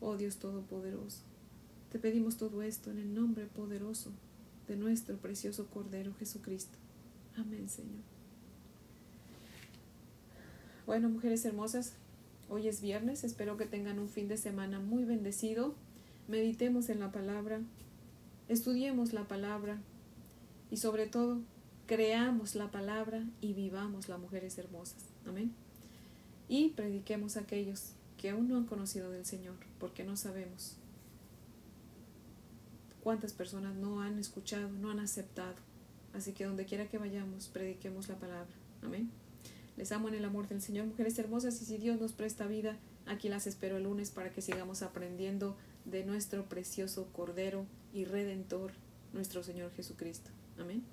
Oh 0.00 0.16
Dios 0.16 0.36
Todopoderoso. 0.36 1.22
Te 1.90 1.98
pedimos 1.98 2.36
todo 2.36 2.62
esto 2.62 2.90
en 2.90 2.98
el 2.98 3.14
nombre 3.14 3.46
poderoso 3.46 4.10
de 4.66 4.76
nuestro 4.76 5.16
precioso 5.16 5.66
Cordero 5.68 6.14
Jesucristo. 6.14 6.78
Amén, 7.36 7.68
Señor. 7.68 8.13
Bueno, 10.86 11.08
mujeres 11.08 11.42
hermosas, 11.46 11.94
hoy 12.50 12.68
es 12.68 12.82
viernes, 12.82 13.24
espero 13.24 13.56
que 13.56 13.64
tengan 13.64 13.98
un 13.98 14.10
fin 14.10 14.28
de 14.28 14.36
semana 14.36 14.80
muy 14.80 15.04
bendecido. 15.04 15.74
Meditemos 16.28 16.90
en 16.90 17.00
la 17.00 17.10
palabra, 17.10 17.62
estudiemos 18.48 19.14
la 19.14 19.26
palabra 19.26 19.78
y 20.70 20.76
sobre 20.76 21.06
todo 21.06 21.40
creamos 21.86 22.54
la 22.54 22.70
palabra 22.70 23.24
y 23.40 23.54
vivamos 23.54 24.10
las 24.10 24.20
mujeres 24.20 24.58
hermosas. 24.58 25.02
Amén. 25.26 25.54
Y 26.50 26.68
prediquemos 26.70 27.38
a 27.38 27.40
aquellos 27.40 27.92
que 28.18 28.28
aún 28.28 28.48
no 28.48 28.58
han 28.58 28.66
conocido 28.66 29.10
del 29.10 29.24
Señor, 29.24 29.56
porque 29.80 30.04
no 30.04 30.18
sabemos 30.18 30.76
cuántas 33.02 33.32
personas 33.32 33.74
no 33.74 34.02
han 34.02 34.18
escuchado, 34.18 34.68
no 34.68 34.90
han 34.90 35.00
aceptado. 35.00 35.56
Así 36.12 36.32
que 36.32 36.44
donde 36.44 36.66
quiera 36.66 36.88
que 36.88 36.98
vayamos, 36.98 37.48
prediquemos 37.48 38.10
la 38.10 38.16
palabra. 38.16 38.52
Amén. 38.82 39.23
Les 39.76 39.90
amo 39.92 40.08
en 40.08 40.14
el 40.14 40.24
amor 40.24 40.48
del 40.48 40.62
Señor, 40.62 40.86
mujeres 40.86 41.18
hermosas, 41.18 41.60
y 41.60 41.64
si 41.64 41.78
Dios 41.78 42.00
nos 42.00 42.12
presta 42.12 42.46
vida, 42.46 42.76
aquí 43.06 43.28
las 43.28 43.46
espero 43.46 43.76
el 43.76 43.84
lunes 43.84 44.10
para 44.10 44.30
que 44.32 44.40
sigamos 44.40 44.82
aprendiendo 44.82 45.56
de 45.84 46.04
nuestro 46.04 46.44
precioso 46.48 47.08
Cordero 47.12 47.66
y 47.92 48.04
Redentor, 48.04 48.72
nuestro 49.12 49.42
Señor 49.42 49.72
Jesucristo. 49.72 50.30
Amén. 50.58 50.84